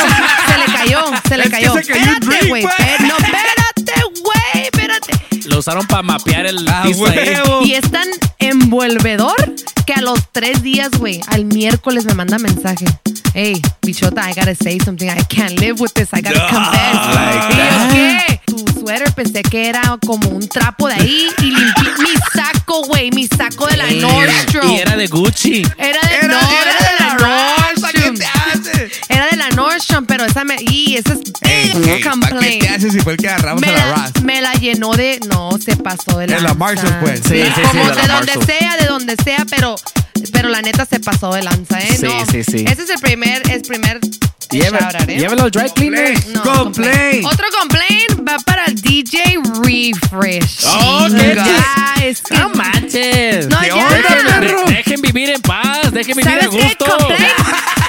[0.48, 1.74] se le cayó, se le Es que cayó.
[1.74, 2.64] se cayó espérate, güey.
[2.64, 5.12] espé- No, espérate, güey, espérate.
[5.46, 6.92] Lo usaron para mapear el Ah, ahí.
[6.94, 7.62] huevo.
[7.62, 9.34] Y es tan envolvedor
[9.86, 12.86] que a los tres días, güey, al miércoles me manda mensaje.
[13.34, 15.08] Hey, bichota, I gotta say something.
[15.08, 16.08] I can't live with this.
[16.12, 17.14] I gotta confess.
[17.14, 17.90] like y yo, that.
[17.92, 18.40] ¿qué?
[18.46, 23.10] Tu suéter pensé que era como un trapo de ahí y limpié mi saco, güey,
[23.10, 24.70] mi saco de la Ey, Nordstrom.
[24.70, 25.62] Y era de Gucci.
[25.76, 27.63] Era de, Era, no, era era de la la raza, ¿qué Nordstrom.
[29.24, 30.56] Era de la Nordstrom, pero esa me.
[30.60, 32.62] Y ese es Ey, big ey, ¿pa' qué complaint.
[32.62, 34.22] te haces si fue el que agarramos me a la la, Ross?
[34.22, 35.20] me la llenó de.
[35.28, 36.36] No, se pasó de la.
[36.36, 37.20] De la Marshall, pues.
[37.26, 38.46] Sí, sí, sí, Como de de, la donde Marshall.
[38.46, 39.76] sea, de donde sea, pero.
[40.32, 41.96] Pero la neta se pasó de lanza, ¿eh?
[41.98, 42.24] Sí, no.
[42.30, 42.64] sí, sí.
[42.68, 43.42] Ese es el primer.
[43.50, 43.96] Es primer.
[43.96, 45.18] ¿eh?
[45.18, 46.26] Llévalo al dry cleaner.
[46.28, 47.24] No, Complaint.
[47.26, 50.64] Otro complaint va para el DJ Refresh.
[50.66, 53.48] Oh, ¿qué Guys, que- No manches.
[53.48, 53.74] No, ¿Qué ya.
[53.76, 54.64] onda, Dejen, perro?
[54.66, 55.92] de- dejen vivir en paz.
[55.92, 56.62] Dejen vivir ¿Sabes qué?
[56.62, 56.84] gusto.
[56.84, 57.32] Complaint.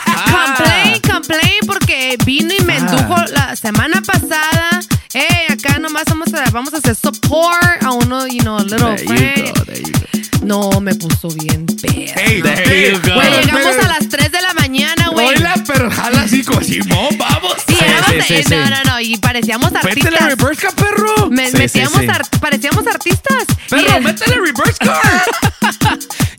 [2.19, 2.23] Ah.
[2.25, 4.79] Vino y me indujo la semana pasada.
[5.13, 9.03] Hey, acá nomás vamos a, vamos a hacer support a uno, you know, little There
[9.05, 9.57] you friend.
[9.57, 10.45] go, there you go.
[10.45, 12.21] No, me puso bien perra.
[12.21, 13.13] Ey, There you go.
[13.15, 15.27] Güey, llegamos a las 3 de la mañana, güey.
[15.27, 17.55] Oila, pero jala así como Simón, vamos.
[17.67, 18.71] Sí, éramos sí, de- sí, no, sí.
[18.71, 20.27] no, no, y parecíamos Métele artistas.
[20.27, 21.29] reverse car, perro.
[21.31, 22.09] Me- Sí, metíamos sí, sí.
[22.11, 23.45] ar- parecíamos artistas.
[23.69, 25.01] Perro, el- métele reverse car.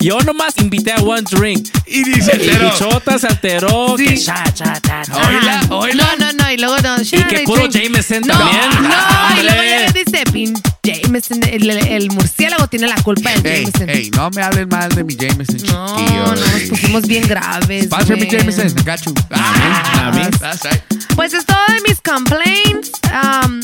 [0.07, 1.67] Yo nomás invité a one drink.
[1.85, 2.71] Y dice, Y pero.
[2.71, 3.97] Bichota se alteró.
[3.99, 4.05] Sí.
[4.05, 5.17] Que cha, cha, cha, cha.
[5.29, 6.05] Oila, oila.
[6.17, 6.97] No, no, no, y luego no.
[7.03, 8.71] Y que puro Jameson no, también.
[8.83, 10.55] No, y luego ya dice, pin
[10.85, 13.91] Jameson, el, el murciélago tiene la culpa del Ey, Jameson.
[13.91, 16.25] ey, no me hablen mal de mi Jameson, No, chiquillo.
[16.27, 17.87] no, nos pusimos bien graves.
[17.87, 18.29] Sponsor mi.
[18.29, 19.13] Jameson, gacho.
[19.31, 20.23] A mí.
[20.39, 20.83] That's right.
[21.17, 22.93] Pues es todo de mis complaints.
[23.11, 23.61] Um,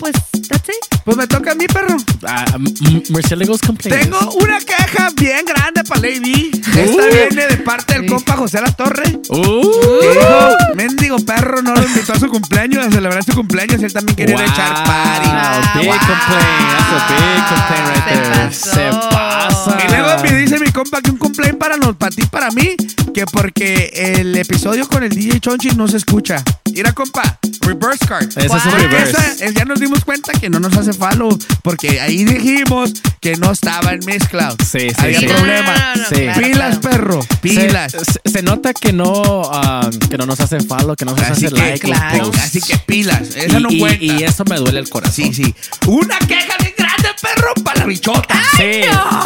[0.00, 0.14] pues,
[0.48, 0.91] that's it.
[1.04, 1.96] Pues me toca a mí, perro.
[2.26, 4.04] Ah, m- Murciélagos complaints.
[4.08, 6.50] Tengo una caja bien grande para Lady.
[6.54, 7.12] Esta Uh.
[7.12, 9.18] viene de parte del compa José La Torre.
[9.28, 9.62] Uh.
[10.00, 13.82] Dijo, mendigo perro, no lo invitó a su cumpleaños, a celebrar su cumpleaños.
[13.82, 15.28] Él también quería ir a echar party.
[15.28, 15.98] Wow, big wow.
[15.98, 16.70] complaint.
[16.70, 18.92] That's a big complaint right Se there.
[18.92, 19.00] pasó.
[19.00, 19.78] Se pasa.
[19.84, 22.76] Y luego me dice mi compa que un complaint para, nos, para ti, para mí,
[23.12, 23.90] que porque
[24.20, 26.42] el episodio con el DJ Chonchi no se escucha.
[26.74, 28.28] Mira, compa, reverse card.
[28.36, 29.16] Ese es un reverse.
[29.44, 33.52] Esa- ya nos dimos cuenta que no nos hace follow porque ahí dijimos que no
[33.52, 34.56] estaba en Mixcloud.
[34.62, 35.26] Sí, sí, Había sí.
[35.26, 35.74] problema.
[35.74, 36.14] No, no, no, no, Sí.
[36.22, 36.80] claro, Pilas, claro.
[36.80, 37.26] perro.
[37.40, 37.92] Pilas.
[37.92, 41.46] se- se nota que no, um, que no nos hace follow, que no nos Así
[41.46, 41.78] hace que, like.
[41.80, 42.30] claro.
[42.42, 43.20] así que pilas.
[43.36, 44.02] Esa y, no cuenta.
[44.04, 45.12] y eso me duele el corazón.
[45.14, 45.54] Sí, sí.
[45.86, 48.34] Una queja bien grande, perro, para la bichota.
[48.56, 48.80] Sí.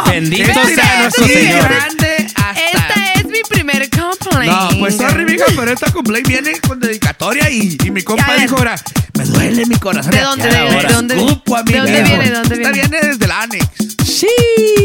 [0.09, 1.63] Bendito sea nuestro Señor.
[1.63, 2.51] grande hasta...
[2.61, 4.51] Esta es mi primer complaint.
[4.51, 8.57] No, pues sorry, mija, pero esta complaint viene con dedicatoria y, y mi compa dijo
[8.57, 8.75] ahora,
[9.17, 10.11] me duele mi corazón.
[10.11, 10.81] ¿De dónde viene?
[10.83, 11.31] ¿De dónde viene?
[11.31, 12.23] escupo ¿De dónde viene?
[12.25, 12.87] ¿De dónde Esta viene?
[12.89, 13.65] viene desde el Annex.
[14.07, 14.27] Sí.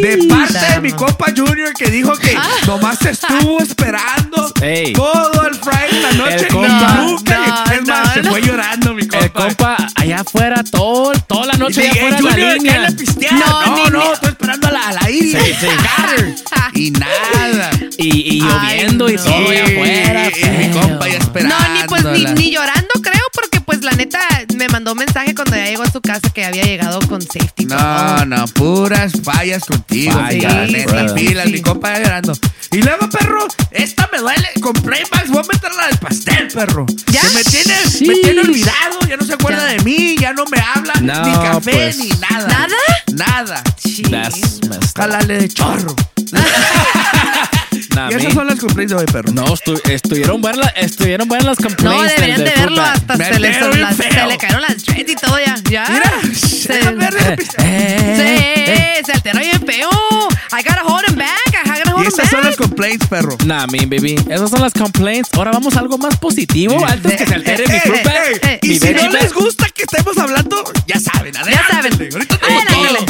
[0.03, 2.49] De parte de mi compa Junior que dijo que Ah.
[2.67, 4.93] nomás te estuvo esperando Ey.
[4.93, 6.35] todo el Friday en la noche.
[6.37, 8.31] El compa- y nunca, No, es más, no, se no.
[8.31, 9.25] fue llorando mi compa.
[9.25, 12.89] El compa allá afuera, todo, toda la noche sí, allá afuera la línea.
[13.31, 14.13] No, No, ni- no,
[15.21, 15.67] Sí, sí.
[16.75, 17.71] Y nada.
[17.99, 19.23] Y, y lloviendo Ay, y no.
[19.25, 20.31] todo allá afuera.
[20.31, 20.81] Y, y mi feo.
[20.81, 21.55] compa ya esperando.
[21.59, 24.19] No, ni pues ni, ni llorando, creo, porque pues la neta
[24.57, 27.67] me mandó un mensaje cuando ya llegó a su casa que había llegado con safety.
[27.67, 28.25] No, todo.
[28.27, 30.13] no, puras fallas contigo.
[30.13, 31.53] Fallas, la neta, pilas, Sí.
[31.53, 32.33] mi compa ya llorando.
[32.71, 33.47] Y luego, perro,
[33.83, 34.49] esta me duele.
[34.61, 36.87] Con Playmax voy a meterla del pastel, perro.
[37.11, 37.21] ¿Ya?
[37.23, 38.05] Que me tiene, Sí.
[38.07, 39.73] me tiene olvidado, ya no se acuerda Ya.
[39.75, 41.99] de mí, ya no me habla, No, ni café, pues.
[41.99, 42.47] ni nada.
[42.49, 42.77] ¿Nada?
[43.15, 43.63] Nada.
[43.83, 44.03] Sí.
[44.97, 45.95] Jálale de chorro.
[47.95, 49.33] Nah, y esas son las complaints de hoy, perro.
[49.33, 52.15] No, estu- estuvieron buenas las- estuvieron buenas las No, complaints.
[52.17, 54.11] deberían del- de verlo hasta se le, entero bien las- feo.
[54.13, 55.55] se le cayeron las dreads y todo ya.
[55.71, 55.87] Ya.
[55.91, 57.67] Mira, Se- déjame ver, déjame pistear.
[57.69, 59.03] Eh,
[62.01, 63.37] Y estas son las complaints, perro.
[63.45, 64.17] Nah, me baby.
[64.29, 65.31] Esas son las complaints.
[65.35, 66.85] Ahora vamos a algo más positivo.
[66.89, 69.83] Antes que se altere mi Eh, eh, eh, mi Y si no les gusta que
[69.83, 71.67] estemos hablando, ya saben, adelante.
[71.71, 72.13] saben.
[72.13, 72.39] Ahorita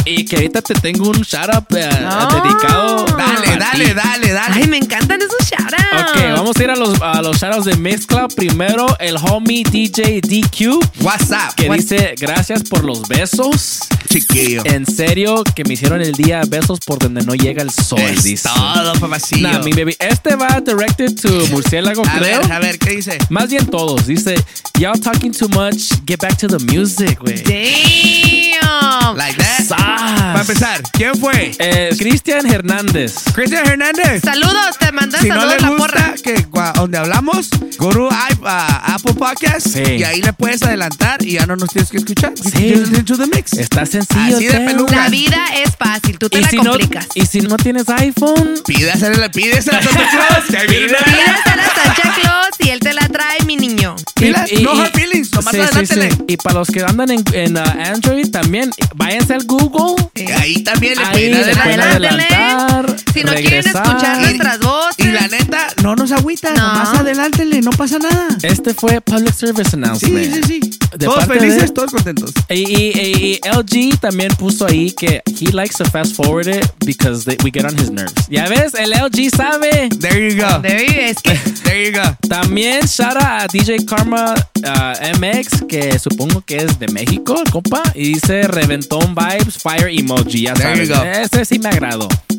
[0.04, 3.06] y que ahorita te tengo un shout up eh, dedicado.
[3.16, 4.54] Dale, a dale, dale, dale.
[4.54, 6.10] Ay, me encantan esos shoutouts.
[6.10, 8.34] Ok, vamos a ir a los, a los shoutouts de Mixcloud.
[8.34, 11.02] Primero, el homie DJ DQ.
[11.02, 11.54] WhatsApp.
[11.56, 13.80] Que dice, gracias por los besos.
[14.08, 14.62] Chiquillo.
[14.66, 18.24] En serio, que me hicieron el día besos por donde no llega el sol, Es
[18.24, 18.48] dice.
[18.82, 19.48] Todo, papacillo.
[19.48, 19.96] Nah, mi baby.
[19.98, 22.40] Este va directed to Murciélago, A creo.
[22.40, 23.18] ver, a ver, ¿qué dice?
[23.30, 24.06] Más bien todos.
[24.06, 24.34] Dice,
[24.78, 25.90] y'all talking too much.
[26.06, 27.42] Get back to the music, güey.
[27.42, 29.01] Damn.
[29.16, 29.68] Like that.
[29.76, 31.52] Para empezar, ¿quién fue?
[31.58, 33.14] Eh, Cristian Hernández.
[33.34, 34.22] Cristian Hernández.
[34.24, 36.14] Saludos, te mandan Si no saludos le la gusta porra.
[36.22, 39.82] que cua- donde hablamos, to i- a Apple Podcast Sí.
[39.98, 42.32] y ahí le puedes adelantar y ya no nos tienes que escuchar.
[42.34, 42.50] You Sí.
[42.52, 43.52] can just listen to the mix.
[43.54, 44.36] Está sencillo.
[44.36, 44.66] Así de Teo.
[44.66, 44.96] peluca.
[44.96, 47.06] La vida es fácil, tú te Y la si, no, complicas.
[47.14, 50.44] y si no tienes iPhone, Pídesela, pídesela a Santa Claus.
[50.46, 53.96] que viene Pídesela a Santa Claus y él te la trae, mi niño.
[54.14, 56.10] Pilas, Y- y- no y- hard feelings, nomás sí, sí, adelántele.
[56.12, 56.18] sí.
[56.28, 58.70] Y para los que andan en, en, uh, Android también,
[59.04, 59.96] váyanse al Google.
[60.38, 61.90] Ahí también le Ahí pueden adelantar.
[61.90, 62.96] adelantar.
[63.12, 65.06] Si no quieren escuchar nuestras voces.
[65.06, 66.66] Y la neta, no nos agüita, No.
[66.68, 68.28] nomás adelántele, no pasa nada.
[68.42, 70.34] Este fue Public Service Sí, Announcement.
[70.34, 70.60] sí, sí.
[70.60, 72.30] De todos parte felices, de- todos contentos.
[72.48, 76.64] Y, y- y- y LG también puso ahí que he likes to fast forward it
[76.84, 78.12] because they- we get on his nerves.
[78.28, 79.88] Ya ves, el LG sabe.
[80.00, 80.60] There you go.
[80.62, 82.16] There you- es que There you go.
[82.28, 87.82] También shout out a DJ Karma uh, MX, que supongo que es de México, compa.
[87.94, 90.42] Y dice Reventón Vibes, Fire Emoji.
[90.42, 90.88] Ya There sabes.
[90.88, 91.02] you go.
[91.02, 92.08] Ese sí me agradó.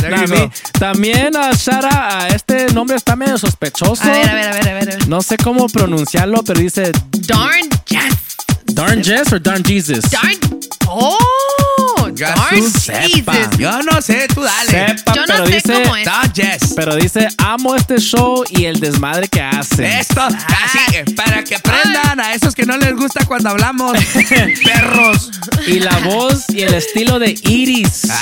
[0.00, 0.50] There you También, go.
[0.78, 4.02] también uh, shout out a este nombre está medio sospechoso.
[4.02, 4.82] A ver, a ver, a ver, a ver.
[4.92, 5.08] a ver.
[5.08, 8.36] No sé cómo pronunciarlo, pero dice Darn Jess.
[8.66, 10.04] Darn Jess or Darn Jesus.
[10.10, 10.34] Darn.
[10.88, 11.43] Oh,
[12.14, 13.58] darn tú Jesus.
[13.58, 14.70] Yo no sé, tú dale.
[14.70, 16.06] Sepa, Yo no pero sé dice, cómo es.
[16.06, 19.98] No, pero dice amo este show y el desmadre que hace.
[20.00, 23.96] Esto, así, eh, para que aprendan a esos que no les gusta cuando hablamos.
[24.64, 25.30] Perros.
[25.66, 28.02] Y la voz y el estilo de Iris.
[28.10, 28.16] Ah,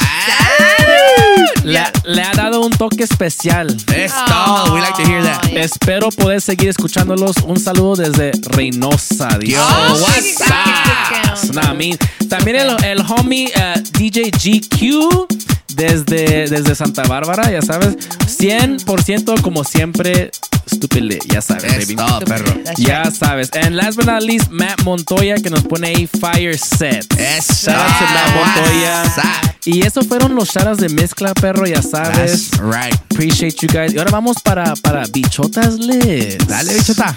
[1.65, 3.69] Le, le ha dado un toque especial.
[3.95, 4.75] Es todo.
[4.75, 5.45] We like to hear that.
[5.53, 7.37] Espero poder seguir escuchándolos.
[7.47, 9.39] Un saludo desde Reynosa.
[9.39, 9.53] dice.
[9.53, 9.61] Yo,
[10.01, 11.55] what's up?
[11.55, 11.99] Nah, I mean,
[12.29, 15.27] también el, el homie uh, DJ GQ
[15.75, 17.97] desde, desde Santa Bárbara, ya sabes.
[18.39, 20.31] 100% como siempre.
[20.73, 21.97] Stupid ya sabes, baby.
[21.97, 22.55] todo, perro.
[22.79, 23.51] Ya sabes.
[23.55, 27.05] And last but not least, Matt Montoya que nos pone ahí Fire Set.
[27.19, 27.71] Eso.
[27.73, 29.05] Matt Montoya.
[29.65, 32.51] Y eso fueron los shoutouts de mezcla, perro, ya sabes.
[32.51, 32.95] That's right.
[33.11, 33.93] Appreciate you guys.
[33.93, 36.39] Y ahora vamos para, para Bichotas Liz.
[36.47, 37.15] Dale, bichota.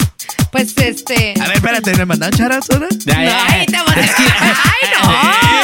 [0.51, 1.33] Pues este.
[1.39, 2.87] A ver, espérate, ¿me mandaron charas ahora?
[3.05, 3.45] Ya, ya, ya.
[3.47, 3.95] Ay, te voy a-
[4.63, 4.89] Ay,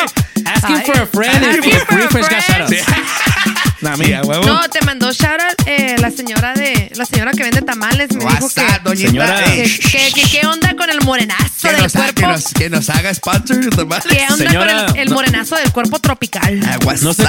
[0.06, 0.12] no.
[0.64, 2.70] Asking for a friend and Asking for a Refresh got friend.
[2.70, 3.68] shoutouts.
[3.82, 4.46] Nah, huevo.
[4.46, 8.14] No, te mandó shoutout eh, la señora de la señora que vende tamales.
[8.14, 9.08] Me dijo que, up, doñita?
[9.10, 9.44] Señora.
[9.46, 12.32] que, que- que qué onda con el morenazo Que del nos, ha- que, cuerpo.
[12.32, 14.04] nos, que nos haga sponsor, nomás.
[14.04, 16.60] ¿Qué onda Señora, con el, el no- morenazo del cuerpo tropical?
[16.64, 17.24] Ah, No se,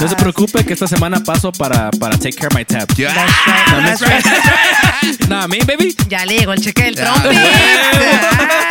[0.00, 2.88] no se preocupe que esta semana paso para, para take care of my tab.
[2.96, 3.14] Yeah.
[3.14, 4.50] That's right, that's
[5.22, 5.28] right.
[5.28, 5.94] Nah, me, baby.
[6.08, 7.28] Ya le llegó el cheque del trompi.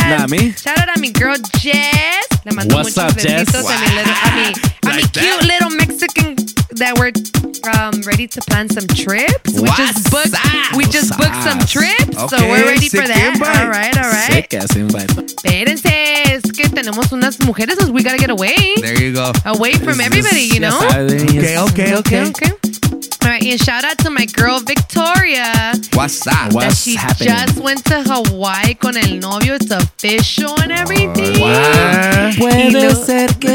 [0.09, 0.53] Nah, me.
[0.61, 2.27] Shout out a mi girl Jess.
[2.45, 3.49] Le mando What's muchos up, Jess?
[3.51, 4.45] besitos a mi little, a mi,
[4.83, 5.45] a mi Like cute that.
[5.45, 6.35] little Mexican
[6.81, 7.11] that we're
[7.77, 9.53] um, ready to plan some trips.
[9.53, 10.75] We just What's booked up?
[10.75, 13.33] we just booked some What's trips, so Okay, we're ready for sick that.
[13.33, 13.57] invite.
[13.61, 14.31] All right, all right.
[14.33, 15.09] Sick ass invite.
[15.09, 15.85] Espérense,
[16.33, 18.55] es que tenemos unas mujeres, we gotta get away.
[18.81, 19.31] There you go.
[19.45, 20.79] Away from everybody, you Ya know?
[20.89, 22.25] sabes, Okay, okay, okay.
[22.29, 22.51] okay.
[23.23, 25.51] All right, and shout out to my girl Victoria.
[25.93, 26.33] What's up?
[26.33, 27.29] that What's she happening?
[27.35, 29.55] just went to Hawaii con el novio.
[29.55, 31.39] It's official and everything.
[31.39, 32.35] What?
[32.35, 33.51] Y Puede lo- ser que.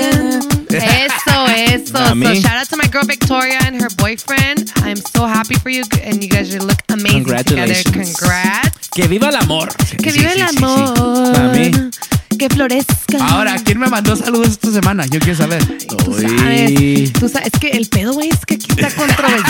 [0.70, 1.93] Eso, eso.
[1.98, 2.40] Nah, so me.
[2.40, 4.70] shout out to my girl Victoria and her boyfriend.
[4.76, 7.74] I'm so happy for you, and you guys you look amazing together.
[7.93, 8.88] Congrats.
[8.94, 9.68] Que viva el amor.
[10.02, 10.62] Que viva sí, el sí, sí.
[10.62, 11.90] amor.
[12.38, 13.18] Que florezca.
[13.20, 15.06] Ahora, ¿quién me mandó saludos esta semana?
[15.06, 15.64] Yo quiero saber.
[15.86, 19.46] Tú sabes, tú sabes, es que el pedo, güey, es que aquí está controversial.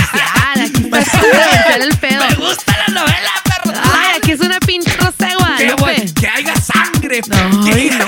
[0.54, 2.24] Aquí está controversial el pedo.
[2.28, 3.76] Me gusta la novela, perro.
[3.82, 5.26] Ay, aquí es una pinche rosa
[5.58, 7.20] de Que, haya sangre.
[7.30, 8.05] Ay, no, no, no.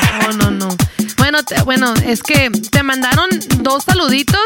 [1.39, 3.29] Bueno, te- bueno, es que te mandaron
[3.63, 4.41] dos saluditos.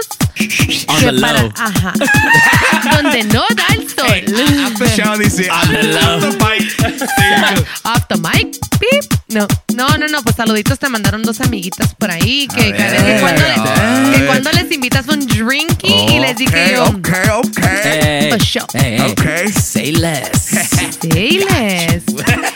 [0.89, 1.53] On que the para, low.
[1.57, 1.93] ajá.
[3.03, 4.65] donde no da el sol.
[4.67, 5.49] After show dice.
[5.51, 6.17] On the low.
[6.19, 6.39] after.
[6.79, 7.65] There you go.
[7.91, 9.05] Off the mic, beep.
[9.29, 13.21] No, no, no, no, pues saluditos te mandaron dos amiguitas por ahí que, ver, que
[13.21, 14.21] cuando, a le- ver.
[14.21, 17.59] que cuando les invitas un drinky y les dije yo, Ok, ok.
[17.85, 18.67] Hey, For sure.
[18.75, 19.15] hey, hey.
[19.47, 19.53] Ok.
[19.59, 20.51] Say less.
[21.03, 22.03] Diles.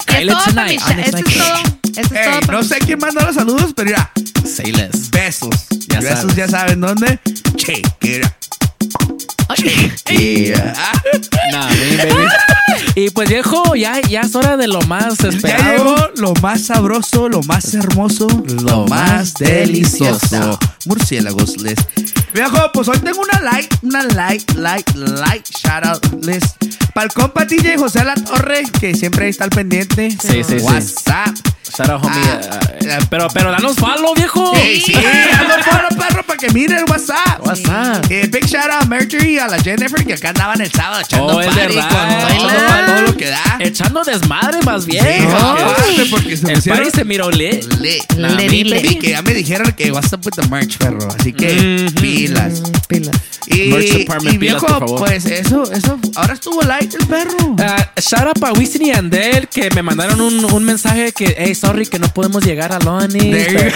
[0.07, 1.77] Kylie Es todo, Famisha, on Eso es todo.
[1.97, 2.53] Eso es Hey, todo.
[2.53, 4.11] no sé quién mandó los saludos, pero mira,
[4.44, 5.11] Say less.
[5.11, 5.55] besos.
[5.89, 6.36] Ya besos sabes.
[6.36, 7.19] ya saben dónde.
[10.11, 11.03] Y, ah,
[11.53, 12.28] Nah, baby.
[12.94, 15.77] Y pues viejo, ya, ya es hora de lo más ya esperado.
[15.77, 18.27] llegó lo más sabroso, lo más hermoso,
[18.62, 20.59] lo, más delicioso.
[20.86, 21.82] Murciélagos list.
[22.32, 26.57] Viejo, pues hoy tengo una like, una like, like, like, shout out list.
[26.94, 30.11] Para el compa DJ José La Torre, que siempre está al pendiente.
[30.11, 30.66] Sí, sí, sí.
[31.77, 32.19] Shout out, homie.
[32.51, 32.61] Ah.
[32.81, 34.53] Eh, pero, pero danos follow, viejo.
[34.55, 35.55] Sí, sí, ando
[35.89, 37.44] por perro para que mire el WhatsApp.
[37.44, 38.05] WhatsApp.
[38.11, 41.01] Eh, big shout out a Mercury y a la Jennifer que acá andaban el sábado
[41.03, 41.89] echando Oh, es party verdad.
[41.90, 42.85] con todo, Hola.
[42.86, 43.57] todo lo que da.
[43.61, 45.05] Echando desmadre más bien.
[45.05, 47.65] Sí, aparte, porque se el pusieron- party se miró lit.
[47.81, 48.12] Lit.
[48.16, 48.74] Nah, Lit, mi lit.
[48.74, 48.89] baby.
[48.89, 51.09] Y que ya me dijeron que WhatsApp with the merch, perro.
[51.19, 51.94] Así que Mhm.
[52.01, 52.62] pilas.
[52.89, 53.16] Pilas.
[53.48, 54.98] Y, Merch department, y pilas, viejo, por favor.
[55.09, 55.98] pues eso, eso.
[56.16, 57.57] Ahora estuvo light el perro.
[57.61, 61.55] Ah, shout out a Wisin y Andel que me mandaron un, un mensaje que, hey,
[61.66, 63.30] sorry que no podemos llegar a Lonnie.
[63.30, 63.70] There you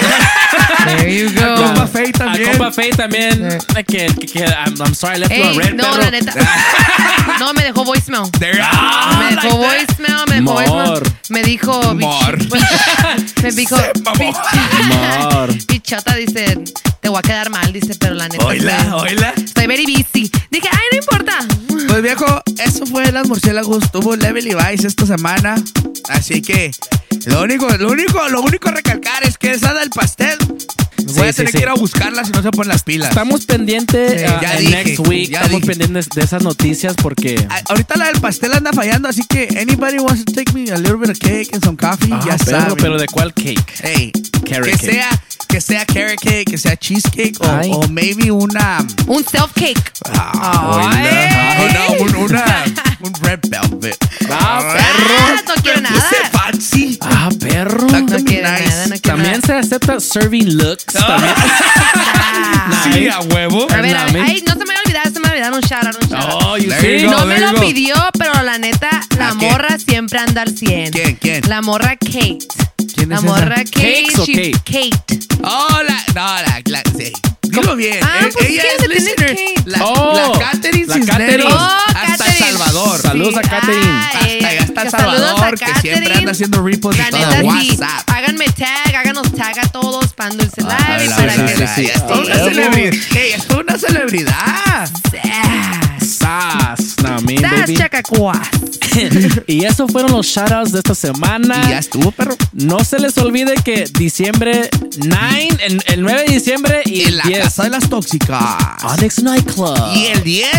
[0.84, 1.62] There you A go.
[1.64, 2.48] compa Faye A también.
[2.50, 3.58] compa Faye también.
[3.74, 6.02] Que, que, que- I'm, I'm sorry, I left you on red, no, perro.
[6.02, 6.32] la neta.
[7.38, 8.30] No, me dejó voicemail.
[8.38, 10.64] There- ah, me dejó voicemail, me dejó Mor.
[10.64, 11.12] voicemail.
[11.28, 11.94] Me dijo.
[11.94, 12.38] Mor.
[13.42, 13.76] Me dijo.
[14.06, 15.48] Amor.
[15.66, 16.58] Pichota dice,
[17.00, 18.44] te voy a quedar mal, dice, pero la neta.
[18.44, 19.32] Oila, oila.
[19.36, 20.30] Estoy very busy.
[20.50, 21.38] Dije, ay, no importa.
[21.90, 22.24] Pues viejo,
[22.64, 23.90] eso fue las murciélagos.
[23.90, 25.56] Tuvo Level Vice esta semana.
[26.08, 26.70] Así que
[27.26, 30.38] lo único, lo único, lo único a recalcar es que esa del pastel.
[31.14, 33.08] Voy a tener sí, que ir a buscarla si no se ponen las pilas.
[33.10, 35.30] Estamos pendientes Sí, ah, ya en dije, next week.
[35.30, 35.66] ya Estamos dije.
[35.72, 37.46] pendientes de esas noticias porque.
[37.48, 40.76] A- Ahorita la del pastel anda fallando, así que anybody wants to take me a
[40.76, 42.76] little bit of cake and some coffee, Ah, ya perro, saben.
[42.76, 43.62] pero ¿de cuál cake?
[43.82, 44.12] Hey,
[44.48, 44.92] Carrot que cake.
[44.92, 45.08] sea,
[45.48, 47.70] que sea carrot cake, que sea cheesecake o, Ay.
[47.72, 49.92] o maybe una, Un self cake.
[50.12, 51.74] ah, Ay.
[51.98, 52.64] no, un, una,
[53.00, 53.96] un red velvet.
[54.30, 55.94] Ah, Ah, no quiero nada.
[55.94, 56.98] Puse fancy.
[57.02, 57.86] Ah, perro.
[59.02, 60.84] También se acepta serving looks.
[60.84, 61.34] También.
[62.92, 63.66] Sí, a huevo.
[63.70, 65.32] A ver, a ver, ay, no se me va a olvidar, se me va a
[65.32, 66.42] olvidar un shout out, un shout out.
[66.44, 67.04] Oh, you see?
[67.04, 67.10] go.
[67.10, 67.60] No me lo go.
[67.60, 70.92] pidió, pero la neta, la morra siempre anda al 100.
[70.92, 71.42] ¿Quién, quién?
[71.48, 72.38] La morra Kate.
[72.94, 73.64] ¿Quién La es morra esa?
[73.64, 74.02] Kate.
[74.06, 75.18] ¿Cakes o she- Kate.
[75.42, 77.12] Oh, la, no, la, la, sí.
[77.42, 77.98] Dilo bien.
[78.02, 79.36] Ah, Eh, pues, ella ¿quién es listener.
[79.36, 79.54] Kate?
[79.66, 81.06] La, Oh, la Catherine la.
[81.06, 81.44] Catherine.
[81.44, 82.38] Oh, hasta El Catherine.
[82.58, 83.00] Salvador.
[83.00, 83.90] Saludos a Catherine.
[84.22, 87.32] Ay, Hasta, hasta El saludos a Salvador, que siempre anda haciendo reposts La y todo.
[87.60, 87.76] sí.
[87.78, 88.10] WhatsApp.
[88.10, 90.74] Háganme tag, háganos tag a todos, pan dulce live.
[90.78, 91.86] Ah, y la para verdad, que sí, sí.
[91.86, 93.16] Es toda una Ah, celebridad.
[93.16, 94.90] Ey, es toda una celebridad.
[96.20, 96.96] Sas.
[97.02, 97.76] No, Das baby.
[99.46, 101.62] y eso fueron los shoutouts de esta semana.
[101.66, 102.36] Y ya estuvo, perro.
[102.52, 107.16] No se les olvide que diciembre 9, el, el 9 de diciembre y En el
[107.18, 107.38] la 10.
[107.44, 108.56] casa de las tóxicas.
[108.82, 109.94] Onyx Nightclub.
[109.94, 110.50] Y el 10,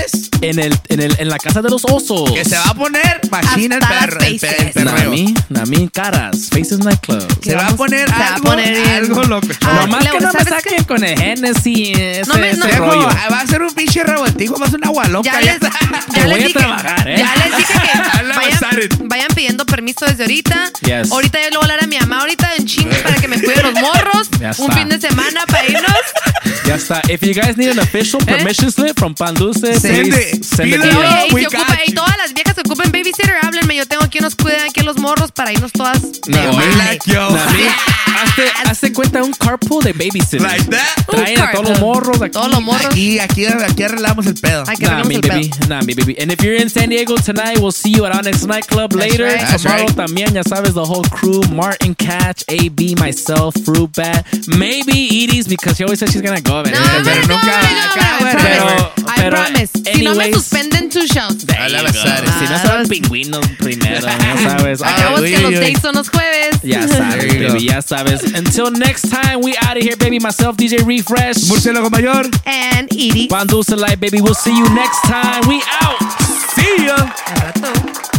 [0.41, 2.31] en, el, en, el, en la casa de los osos.
[2.31, 4.19] que se va a poner machina el perro.
[4.21, 5.03] El, el perreo.
[5.09, 6.49] Nami, Nami, caras.
[6.49, 7.27] Faces Nightclub.
[7.43, 9.47] Se va a poner Se va a algo, poner algo loco.
[9.61, 11.91] Ah, Nomás que no me ¿sabes saquen con el Hennessy.
[11.93, 13.07] Ese, No me- ese no- Viejo, rollo.
[13.31, 15.29] va a ser un pinche revoltijo, va a ser una agua loca.
[15.41, 15.61] Ya les,
[16.15, 17.15] ya voy les a dije, trabajar, ¿eh?
[17.17, 20.71] ya les dije que a vayan, vayan pidiendo permiso desde ahorita.
[20.81, 21.11] Yes.
[21.11, 23.39] Ahorita yo le voy a hablar a mi mamá ahorita en chingo para que me
[23.41, 24.29] cuide los morros.
[24.39, 24.73] Ya un está.
[24.73, 25.83] fin de semana para irnos.
[26.65, 27.01] Ya está.
[27.09, 30.43] If you guys need an official permission slip from Pan Dulce, Send it.
[30.43, 31.95] send it ocupa, y you.
[31.95, 33.75] todas las viejas que ocupen babysitter, háblenme.
[33.75, 36.01] Yo tengo quien nos cuide aquí a los morros para irnos todas.
[36.27, 36.75] No, madre.
[36.77, 37.27] like yo.
[38.21, 40.43] Hazte, hazte cuenta un carpool de babysitters.
[40.43, 41.05] Like that.
[41.09, 42.31] Traen a todos los morros aquí.
[42.31, 42.85] Todos los morros.
[42.85, 44.63] Aquí, aquí, aquí arreglamos el pedo.
[44.67, 45.65] Hay que Nah, arreglamos el baby.
[45.65, 45.85] pedo.
[45.85, 46.19] Me baby.
[46.19, 49.25] And if you're in San Diego tonight, we'll see you at Onyx Nightclub later.
[49.25, 49.39] right.
[49.39, 49.95] That's Tomorrow right.
[49.95, 51.41] también, ya sabes, the whole crew.
[51.51, 54.25] Martin Catch, AB, myself, Fruit Bat.
[54.47, 56.61] Maybe Edie's because she always says she's gonna go.
[56.61, 57.03] No, ¿verdad?
[57.03, 58.43] pero no, nunca no, va no, acá, I promise.
[58.43, 59.71] Pero- I pero promise.
[59.93, 61.45] Si no me suspenden two shows.
[61.45, 62.25] There Hola, you Basares.
[62.25, 62.39] go.
[62.39, 64.81] Si no serán pingüinos primero, ya sabes.
[64.81, 65.59] Acabamos uy, que los uy.
[65.59, 66.61] dates son los jueves.
[66.63, 68.23] Ya sabes, baby, ya sabes.
[68.35, 70.19] Until next time, we out of here, baby.
[70.19, 71.49] Myself, DJ Refresh.
[71.49, 72.25] Murciélago mayor.
[72.45, 73.27] And Edie.
[73.27, 74.21] Pan Dulce Light, baby.
[74.21, 75.30] We'll see you next time.
[75.47, 76.01] We out.
[76.53, 76.95] See ya.
[76.95, 78.10] Al rato.